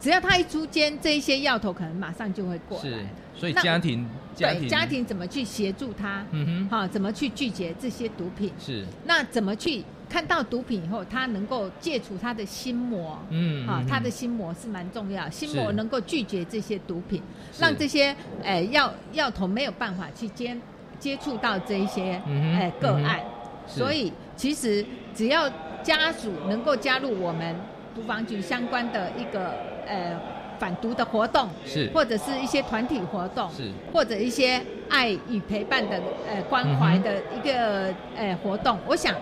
[0.00, 3.10] 只要他一出监，这一些药头可能马上就会过来。
[3.36, 6.24] 所以家庭对家庭怎么去协助他？
[6.30, 8.50] 嗯哼，好，怎么去拒绝这些毒品？
[8.58, 9.84] 是那怎么去？
[10.14, 17.20] 看到毒品以后，他能够戒除他的心魔，嗯，啊，他的心魔是蛮重要，心魔能够拒绝这些毒品，
[17.58, 20.56] 让这些诶药药头没有办法去接
[21.00, 22.22] 接触到这一些
[22.60, 23.18] 诶个案，
[23.66, 25.50] 所以其实只要
[25.82, 27.56] 家属能够加入我们
[27.92, 29.50] 毒防局相关的一个
[29.84, 30.16] 呃
[30.60, 31.90] 反毒的活动，是。
[31.92, 33.68] 或者是一些团体活动，是。
[33.92, 39.12] 或者一些爱与陪伴的呃关怀的一个呃活动，我想。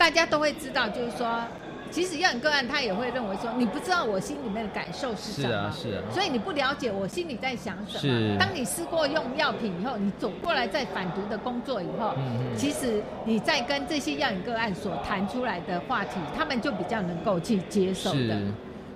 [0.00, 1.44] 大家都会知道，就是说，
[1.90, 8.38] 其实药瘾个案他也会认为说，你不知道我心里面的感受是什么，是啊，是啊，所以你不了解我心里在想什么。
[8.38, 12.14] 当你试过用药品以后，你走过来在反毒的工作以后，
[12.56, 18.40] 其实你在跟这些药瘾个案所谈出来的话题，他们就比较能够去接受的。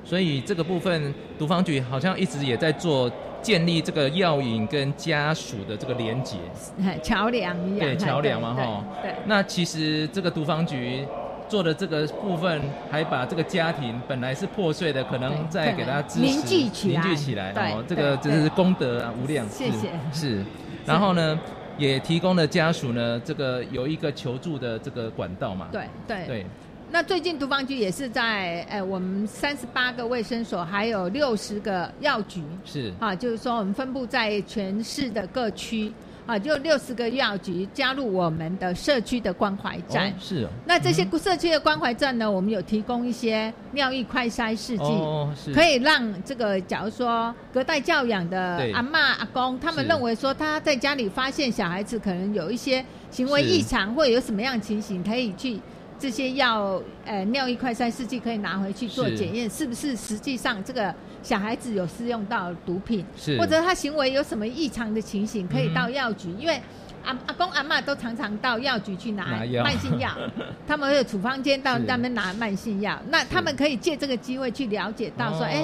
[0.06, 3.12] 所以这个部分，毒防局好像一直也在做。
[3.44, 6.38] 建立这个药引跟家属的这个连结，
[7.04, 8.82] 桥梁一样，对桥梁嘛哈。
[9.02, 11.06] 对，那其实这个毒防局
[11.46, 17.52] 做的这个部分，还把这个家庭本来是破碎的，可能再给他支持凝聚起来，凝聚起来。
[17.52, 19.46] 哦，这个真是功德啊无量。
[19.50, 19.90] 谢谢。
[20.10, 20.42] 是，
[20.86, 21.38] 然后呢，
[21.76, 25.68] 也提供了家属呢这个有一个求助的这个管道嘛。
[25.70, 26.46] 对对对。
[26.90, 35.92] 那最近毒防局也是在，呃，我们三十八个卫生所，还有六十个药局，是啊，就是说我们分布在全市的各区，
[36.24, 40.46] 啊，就六十个药局加入我们的社区的关怀站，是。
[40.64, 55.58] 那这些社区的关怀站呢，我们有提供一些尿液快筛试剂，哦，可以让这个假如说隔代教养的阿妈阿公，他们认为说他在家里发现小孩子可能有一些行为异常，或者有什么样情形，可以去。
[56.04, 63.02] 这些药，呃，尿液快筛试剂可以拿回去做检验，是不是实际上这个小孩子有使用到毒品，
[63.38, 66.60] 或者他行为有什么异常的情形，可以到药局，因为。
[67.04, 69.26] 阿阿公阿妈都常常到药局去拿
[69.62, 70.10] 慢性药，
[70.66, 75.62] 他们有处方间到那边拿慢性药，那他们可以借这个机会去了解到说，哎，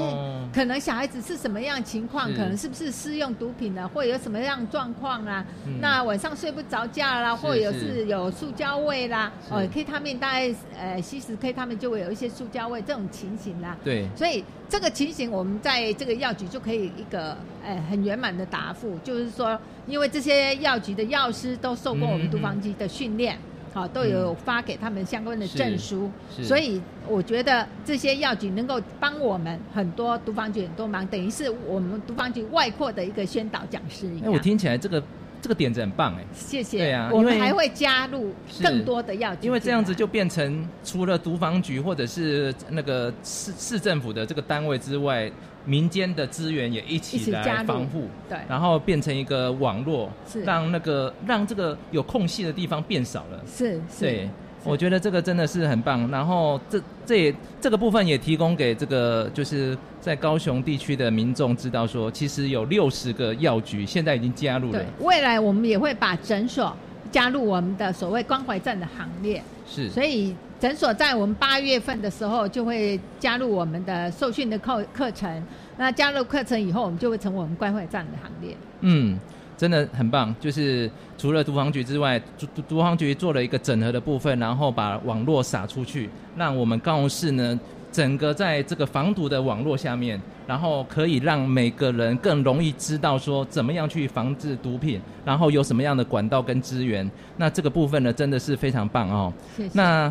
[0.53, 5.45] 可能小孩子是什么样情况，可能是不是施用毒品了，或有什么样状况啊？
[5.80, 8.01] 那晚上睡不着觉啦，或者是。
[8.11, 13.76] 有塑胶味啦，哦，K 他们大概呃吸食 K 他们就会有一些塑胶味这种情形啦。
[13.84, 19.59] 对，所以这个情形我们在这个药局就可以一个呃很圆满的答复，就是说。
[19.87, 23.37] 因为这些药局的药师都受过我们毒防局的训练，
[23.73, 26.09] 好，都有发给他们相关的证书，
[26.43, 34.31] 所以我觉得这些药局能够帮我们很多毒防局很多忙，等于是我们毒防局外扩的一个宣导讲师一样。
[34.31, 35.03] 我听起来这个。
[35.43, 36.77] 这个点子很棒哎，谢谢。
[36.77, 38.31] 对啊，我们还会加入
[38.63, 45.33] 更多的药局，因为这样子就变成除了毒防局或者是那个市市政府的这个单位之外，
[45.65, 54.29] 民间的资源也一起来防护，对，然后变成一个网络，是让那个让这个有空隙的地方变少了，是，对。
[54.63, 64.79] 我觉得这个真的是很棒，然后这这也这个部分也提供给这个就是在高雄地区的民众知道说，其实有六十个药局现在已经加入了。
[64.79, 66.77] 对，未来我们也会把诊所
[67.11, 69.43] 加入我们的所谓关怀站的行列。
[69.67, 75.43] 是，所以诊所在我们八月份的时候就会加入我们的受训的课课程。
[75.77, 78.57] 那加入课程以后，我们就会成为我们关怀站的行列。
[78.83, 79.19] 嗯。
[79.57, 87.61] 真的很棒，就是除了毒防局之外，毒毒防局做了一个整合的部分，然后把网络撒出去，让我们高雄市呢，
[87.93, 97.11] 整个在这个防毒的网络下面，然后可以让每个人更容易知道说怎么样去防治毒品，然后有什么样的管道跟资源。
[97.37, 99.31] 那这个部分呢，真的是非常棒哦。
[99.55, 99.71] 谢谢。
[99.75, 100.11] 那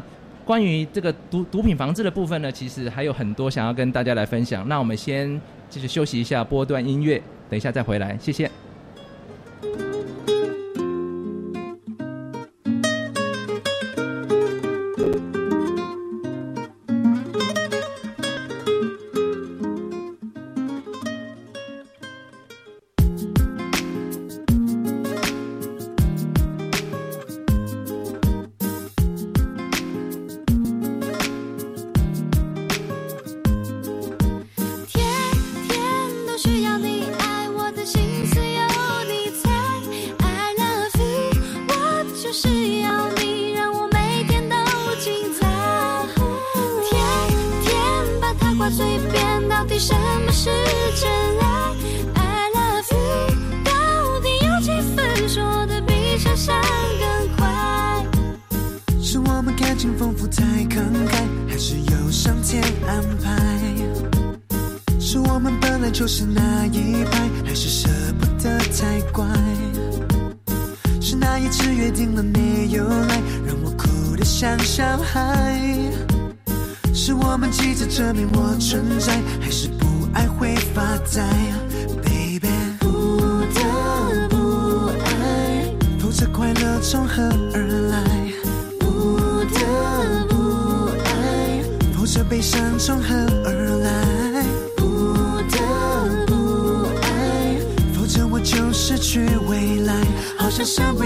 [0.49, 4.67] 关于这个毒毒品防治的部分呢，其实还有很多想要跟大家来分享。
[4.67, 5.39] 那我们先
[5.69, 8.49] 继续休息一下，播段音乐，等一下再回来，谢谢。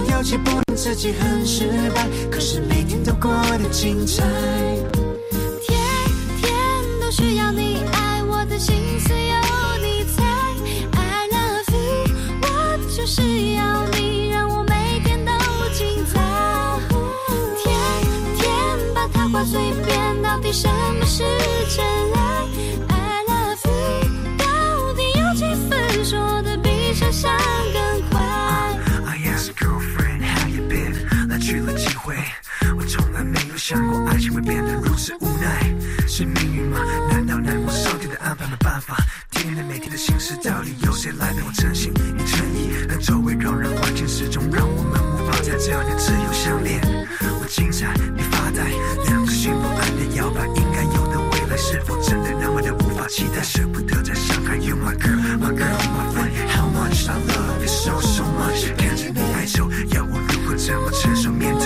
[0.07, 4.23] 像身不，自己很失败，可是每天都过得精彩。
[5.61, 5.77] 天
[6.41, 6.53] 天
[7.01, 9.35] 都需要你爱，我的心思有
[9.81, 10.23] 你猜。
[10.93, 13.21] I love you，我就是
[13.53, 15.31] 要你让我每天都
[15.73, 16.19] 精彩。
[17.63, 17.73] 天
[18.37, 18.45] 天
[18.93, 20.67] 把它挂嘴边，到底什
[20.99, 21.23] 么是
[33.73, 35.73] 想过爱情会变得如此无奈，
[36.07, 36.77] 是命运吗？
[37.09, 38.95] 难道难过上天的安排没办法？
[39.31, 42.69] 天天每天的心事，到底由谁来陪我真心与诚意？
[42.87, 46.79] 但周围扰人环境始终让我们无法在这样的自由相恋。
[47.41, 48.69] 我精彩，你发呆，
[49.07, 53.41] 两个心不安的摇摆，应该有的未来是否真的那么的无法期待？
[53.41, 58.69] 舍不得再伤害，You my girl, my girl, my friend, how much I love you so so much。
[58.77, 61.65] 看着你哀愁，要我如何怎么承受面对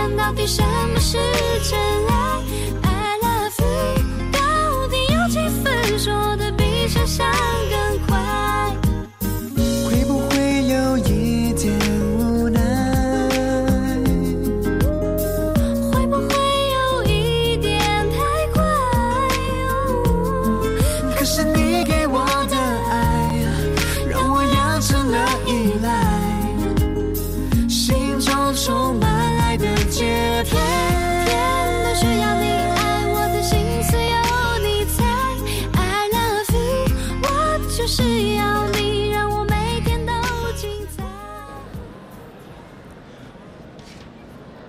[0.31, 1.17] 到底什么是
[1.69, 1.77] 真
[2.07, 2.13] 爱
[2.83, 3.67] ？I love you，
[4.31, 7.29] 到底有几分说的比想象
[7.69, 8.10] 更快？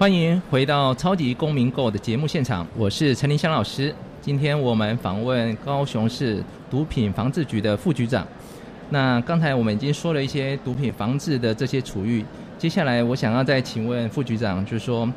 [0.03, 3.94] 欢迎回到超级公民购的节目现场，我是陈林香老师。
[4.20, 8.26] 今天我们访问高雄市毒品防治局的副局长。
[8.90, 12.24] 那刚才我们已经说了一些毒品防治的这些处遇，
[12.59, 15.09] 接下来我想要再请问副局长，就是说，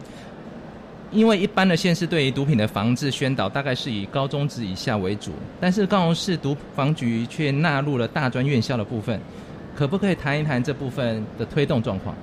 [1.11, 9.19] 因为一般的县市对于毒品的防治宣导大概是以高中职以下为主，但是高雄市毒防局却纳入了大专院校的部分，
[9.75, 12.15] 可不可以谈一谈这部分的推动状况？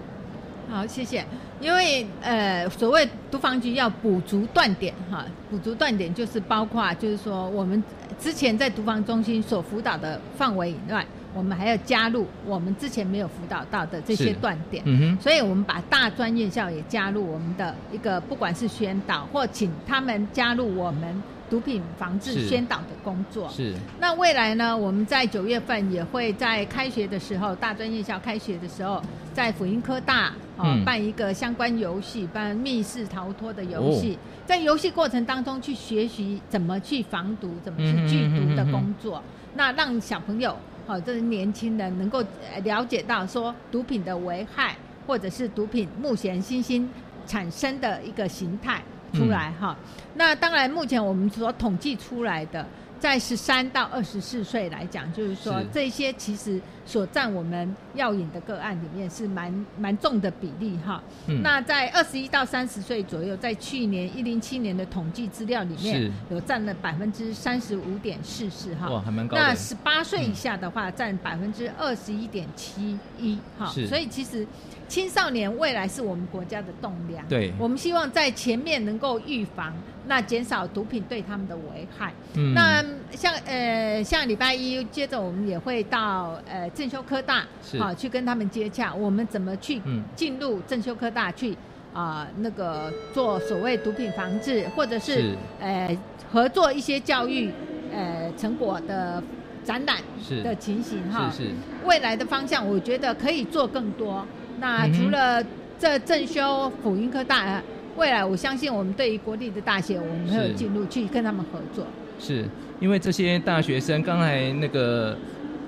[0.70, 1.24] 好，谢谢。
[1.62, 7.82] 因为呃，所谓毒防局要补足断点哈，补足断点就是包括就是说我们
[8.18, 14.82] 之前在毒防中心所辅导的范围以外，我们还要加入我们之前没有辅导到的这些断点。
[14.86, 21.22] 嗯哼所以我们把大专院校也加入我们的一个，不管是宣导或请他们加入我们
[21.52, 23.46] 毒品防治宣导的工作。
[23.50, 23.74] 是。
[24.00, 29.02] 那未来呢，我们在九月份也会在开学的时候，大专院校开学的时候，
[29.34, 30.82] 在辅英科大哦、嗯。
[30.82, 39.22] 办一个相关游戏，办密室逃脱的游戏，在游戏过程当中去学习怎么去防毒，怎么去拒毒的工作，
[39.54, 44.74] 那让小朋友好、这是年轻人能够呃了解到说毒品的危害，
[45.06, 46.88] 或者是毒品目前新兴
[47.26, 48.82] 产生的一个形态
[49.12, 49.76] 出来哈、
[50.14, 52.66] 那当然，目前我们所统计出来的
[52.98, 55.66] 在十三到二十四岁来讲，就是说是。
[55.72, 61.02] 这些其实所占我们药引的个案里面是蛮蛮重的比例哈。
[61.26, 68.90] 嗯那在二十一到三十岁左右，在去年一零七年的统计资料里面，有占了百分之三十五点四四哈。
[68.90, 73.66] 哇还蛮高那十八岁以下的话，占百分之二十一点七一哈。
[73.66, 74.46] 所以其实
[74.88, 77.26] 青少年未来是我们国家的栋梁。
[77.28, 79.72] 对我们希望在前面能够预防，
[80.06, 82.12] 那减少毒品对他们的危害。
[82.34, 87.78] 嗯那像呃像礼拜一，接着我们也会到呃正修科大，是。
[87.78, 90.02] 好、去跟他们接洽，我们怎么去嗯。
[90.16, 91.56] 进入正修科大去
[91.92, 95.36] 啊、那个做所谓毒品防治，或者是是。
[95.60, 95.98] 呃
[96.30, 97.50] 合作一些教育
[97.92, 99.22] 呃成果的
[99.62, 100.42] 展览是。
[100.42, 101.30] 的情形哈。
[101.30, 101.50] 是是。
[101.84, 104.26] 未来的方向，我觉得可以做更多。
[104.58, 105.44] 那除了
[105.78, 107.62] 这正修辅音科大，呃
[107.96, 110.54] 未来我相信我们对于国立的大学，我们会有是。
[110.54, 111.86] 进入去跟他们合作。
[112.18, 112.46] 是。
[112.80, 115.16] 因为这些大学生，刚才那个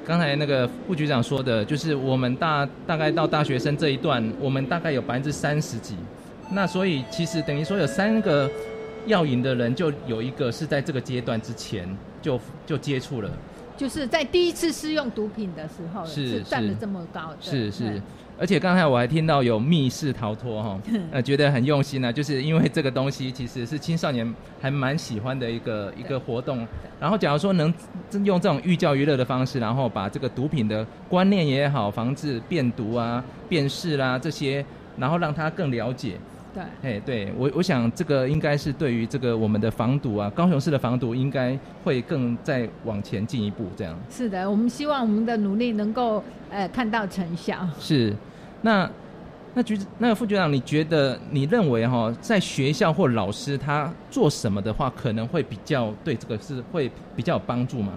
[0.06, 5.96] 刚才那个副局长说的，就是我们大大概到大学生这一段，我们大概有百分之三十几，
[6.50, 8.50] 那所以其实等于说有三个
[9.06, 11.88] 药瘾的人，就有一个是在这个阶段之前
[12.20, 13.30] 就就接触了，
[13.76, 17.36] 就是在第一次试用毒品的时候，是是占了这么高的。
[17.40, 18.00] 是是。
[18.36, 20.76] 而且刚才我还听到有密室逃脱 哈，
[21.12, 26.66] 呃，觉得很用心啊，就是因为这个东西其实是青少年还蛮喜欢的一个一个活动。
[26.98, 27.72] 然后假如说能
[28.24, 34.66] 用这种寓教于乐的方式，然后把这个毒品的观念也好，防治变毒啊、辨识啦、这些，
[34.96, 36.18] 然后让他更了解。
[36.54, 43.98] 对，哎，对我我想这个应该是对于这个我们的防堵啊，高雄市的防堵应该会更再往前进一步这样。
[44.08, 47.68] 是的，我们希望我们的努力能够呃看到成效。
[47.78, 48.14] 是，
[48.62, 48.88] 那
[49.52, 57.92] 那局那个副局长，你觉得你认为哈、在学校或老师他做什么的话，可能会比较对这个是会比较有帮助吗？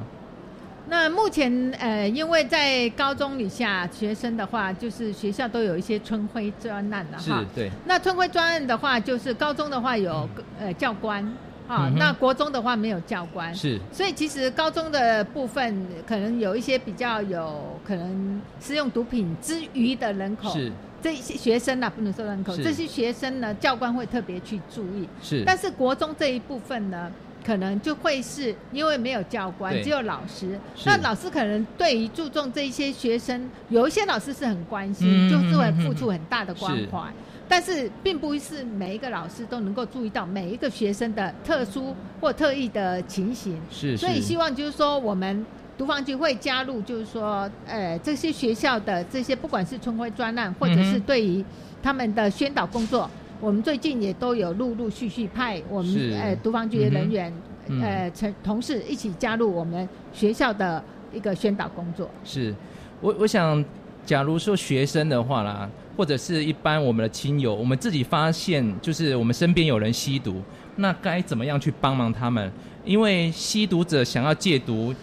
[0.89, 7.43] 那目前呃，因为在高中以下学生的话，就是学校都有一些春晖专案的是哈。
[7.53, 10.27] 对，那春晖专案的话，就是高中的话有、
[10.57, 11.21] 呃教官
[11.67, 13.53] 啊，嗯那国中的话没有教官。
[13.53, 13.77] 是。
[13.91, 20.71] 所以其实高中的部分可能有一些比较有可能使用毒品之余的人口，是。
[20.99, 22.63] 这些学生呢、不能说人口，是。
[22.63, 25.07] 这些学生呢，教官会特别去注意。
[25.21, 25.43] 是。
[25.45, 27.11] 但是国中这一部分呢，
[27.47, 30.59] 可能就会是因为没有教官，只有老师。
[30.85, 37.09] 那老师可能对于注重这一些学生，有一些老师是很关心，嗯就是会付出很大的关怀。
[37.47, 45.45] 但是并不是每一个老师都能够注意到每一个学生的特殊或特异的情形，是所以希望就是说我们
[45.77, 51.41] 毒防局会加入，就是说，呃，这些学校的这些不管是春晖专案，或者是对于
[51.81, 53.09] 他们的宣导工作，
[53.39, 57.31] 我们最近也都有陆陆续续派我们呃毒防局的人员，
[57.67, 60.83] 嗯呃成同事一起加入我们学校的
[61.13, 62.09] 一个宣导工作。
[62.23, 62.53] 是，
[62.99, 63.63] 我我想，
[64.05, 70.41] 假如说学生的话啦，或者是一般我们的亲友，我们自己发现就是我们身边有人吸毒，
[70.77, 72.51] 那该怎么样去帮忙他们？
[72.83, 74.95] 因为吸毒者想要戒毒，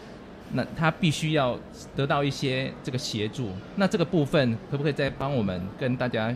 [0.55, 1.57] 那他必须要
[1.95, 3.49] 得到一些这个协助。
[3.77, 6.35] 那这个部分可不可以再帮我们跟大家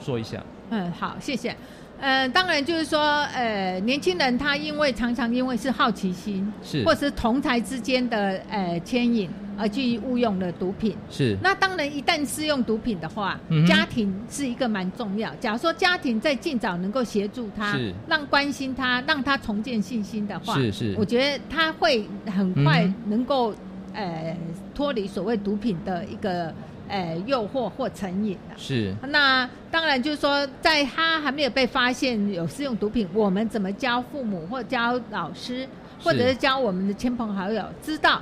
[0.00, 0.42] 说一下？
[0.70, 1.54] 嗯，好，谢谢。
[2.00, 2.98] 呃，当然就是说，
[3.34, 10.96] 呃，年轻人他因为常常因为是好奇心，是或是同才之间的呃牵引而去误用了毒品。
[11.10, 15.30] 是那当然，一旦使用毒品的话，嗯家庭是一个蛮重要。
[15.34, 23.54] 假如说家庭在尽早能够协助他是，让关心他，让他重建信心的话，是是我觉得他会很快嗯能够、
[23.92, 24.34] 呃
[24.74, 26.54] 脱离所谓毒品的一个
[26.90, 28.54] 呃诱惑或成瘾的。
[28.58, 35.66] 是那当然就是说，在他还没有被发现有使用毒品，我们怎么教父母或教老师，
[36.02, 38.20] 或者是教我们的亲朋好友知道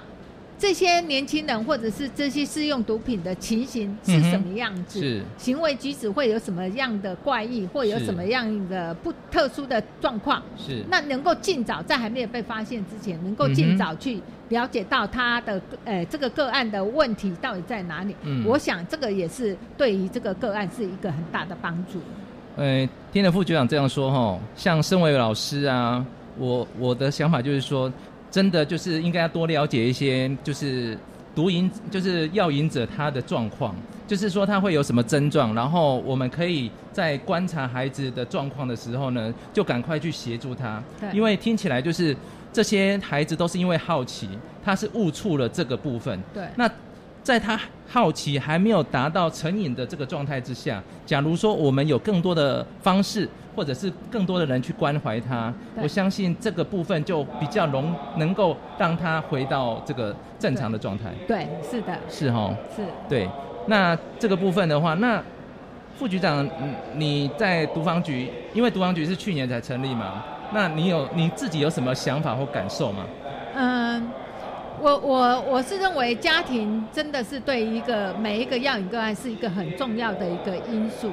[0.58, 10.42] 这些年轻人或者是这些试用毒品的情形是什么样子，嗯是行为举止会有什么样的怪异，或有什么样的不特殊的状况。
[10.56, 18.16] 是那能够尽早在还没有被发现之前，能够尽早去了解到他的呃这个个案的问题到底在哪里。
[18.22, 22.00] 嗯我想这个也是对于这个个案是一个很大的帮助。
[22.56, 26.04] 呃，听了副局长这样说哈，像身为老师啊，
[26.36, 27.92] 我我的想法就是说，
[28.30, 30.96] 真的就是应该要多了解一些，就是
[31.34, 33.74] 毒瘾，就是药瘾者他的状况，
[34.06, 40.82] 就是说他会有什么症状，然后我们可以在观察孩子的状况的时候呢，就赶快去协助他。
[41.00, 42.16] 对，因为听起来就是
[42.52, 44.28] 这些孩子都是因为好奇，
[44.64, 46.44] 他是误触了这个部分，对。
[46.56, 46.70] 那
[47.22, 53.28] 在他好奇还没有达到成瘾的这个状态之下，假如说我们有更多的方式，
[53.58, 55.52] 或者是更多的人去关怀他，
[55.82, 61.06] 我相信这个部分就比较容能够让他回到这个正常的状态。
[61.26, 62.84] 对，是的，是哈，是。
[63.08, 63.28] 对，
[63.66, 65.20] 那这个部分的话，那
[65.96, 70.22] 副局长，嗯你在毒防局，因为毒防局是去年才成立嘛，
[70.54, 73.04] 那你有你自己有什么想法或感受吗？
[73.56, 74.08] 嗯，
[74.80, 81.10] 我我我是认为家庭真的是对一个每一个药瘾个案是一个很重要的一个因素。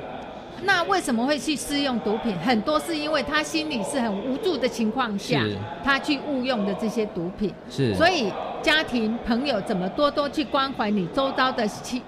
[0.64, 2.38] 那为什么会去试用毒品？
[2.39, 5.43] 很多是因为他心里是很无助的情况下，
[5.84, 7.53] 他去误用的这些毒品。
[7.70, 7.93] 是。
[7.95, 8.32] 所以
[8.62, 12.01] 家庭朋友怎么多多去关怀你周遭的亲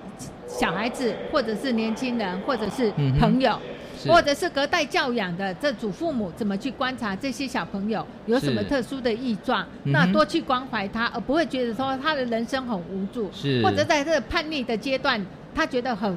[0.47, 3.59] 小孩子，或者是年轻人，或者是朋友。
[3.99, 4.11] 是。
[4.11, 13.63] 或者是隔代教养的这祖父母怎么去观察这些小朋友有什么特殊的异状，嗯那多去关怀他，而不会觉得说他的人生很无助，是。
[13.63, 15.19] 或者在这个叛逆的阶段，
[15.55, 16.15] 他觉得很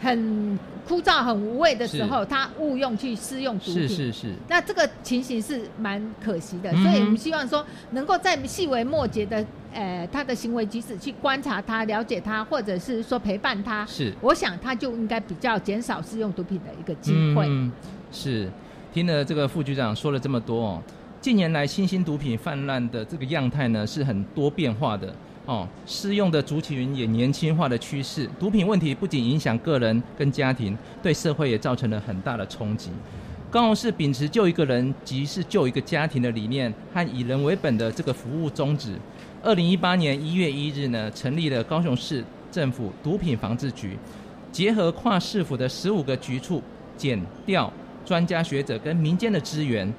[0.00, 3.88] 很枯燥、很无味的时候，他误用去施用毒品。
[3.88, 17.46] 是是是，那这个情形是蛮可惜的，嗯所以我们希望说，能够在细微末节的，呃，他的行为举止去观察他、了解他，或者是说陪伴他，是我想他就应该比较减少试用毒品的一个机会。
[17.48, 17.72] 嗯，
[18.12, 18.48] 是。
[18.94, 20.82] 听了这个副局长说了这么多哦，
[21.20, 25.14] 近年来新兴毒品泛滥的这个样态呢是很多变化的
[25.46, 28.28] 哦，适用的族群也年轻化的趋势。
[28.38, 32.90] 毒品问题不仅影响个人跟家庭，对社会也造成了很大的冲击。
[33.48, 38.98] 高雄市秉持救一个人即是救一个家庭的理念和以人为本的这个服务宗旨，
[39.40, 43.96] 二零一八年一月一日呢，成立了高雄市政府毒品防治局，
[44.50, 46.60] 结合跨市府的十五个局处、
[46.96, 47.72] 检调
[48.04, 49.90] 专家学者跟民间的资源，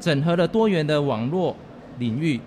[0.00, 1.54] 整合了多元的网络
[1.98, 2.40] 领域，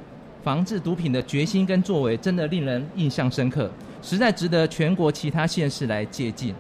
[0.44, 3.70] 防治毒品的决心跟作为，真的令人印象深刻，
[4.02, 6.54] 实在值得全国其他县市来借鉴。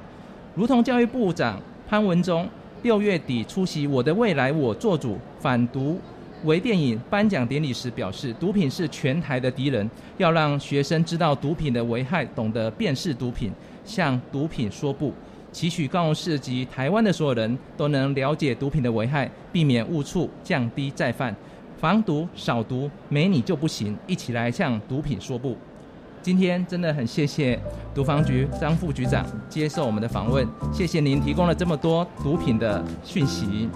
[0.55, 2.47] 如同教育部长潘文忠
[2.81, 5.99] 六月底出席《我的未来我做主》反毒
[6.43, 13.51] 微电影颁奖典礼时表示，毒品是全台的敌人，要让学生知道毒品的危害，懂得辨识毒品，
[13.85, 15.13] 向毒品说不。
[15.51, 21.35] 期许高雄市及台湾的所有人都能了解毒品的危害，避免误触，降低再犯，
[21.79, 25.55] 防毒少毒，没你就不行，一起来向毒品说不。
[26.21, 27.57] 今天真的很谢谢
[27.93, 33.69] 毒防局张副局长接受我们的访问，谢谢您提供了这么多毒品的讯息，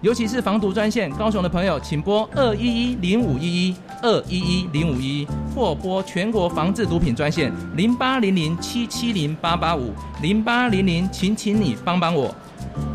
[0.00, 9.92] 尤其是防毒专线，高雄的朋友请拨二一一零五一一二一一零五一，或拨全国防治毒品专线零八零零七七零八八五
[10.22, 12.34] 零八零零，请请你帮帮我。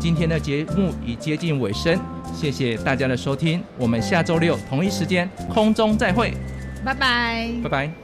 [0.00, 1.96] 今天的节目已接近尾声，
[2.34, 6.34] 谢谢大家的收听，我们下周六同一时间空中再会，
[6.84, 7.48] 拜拜。
[7.62, 8.03] 拜拜。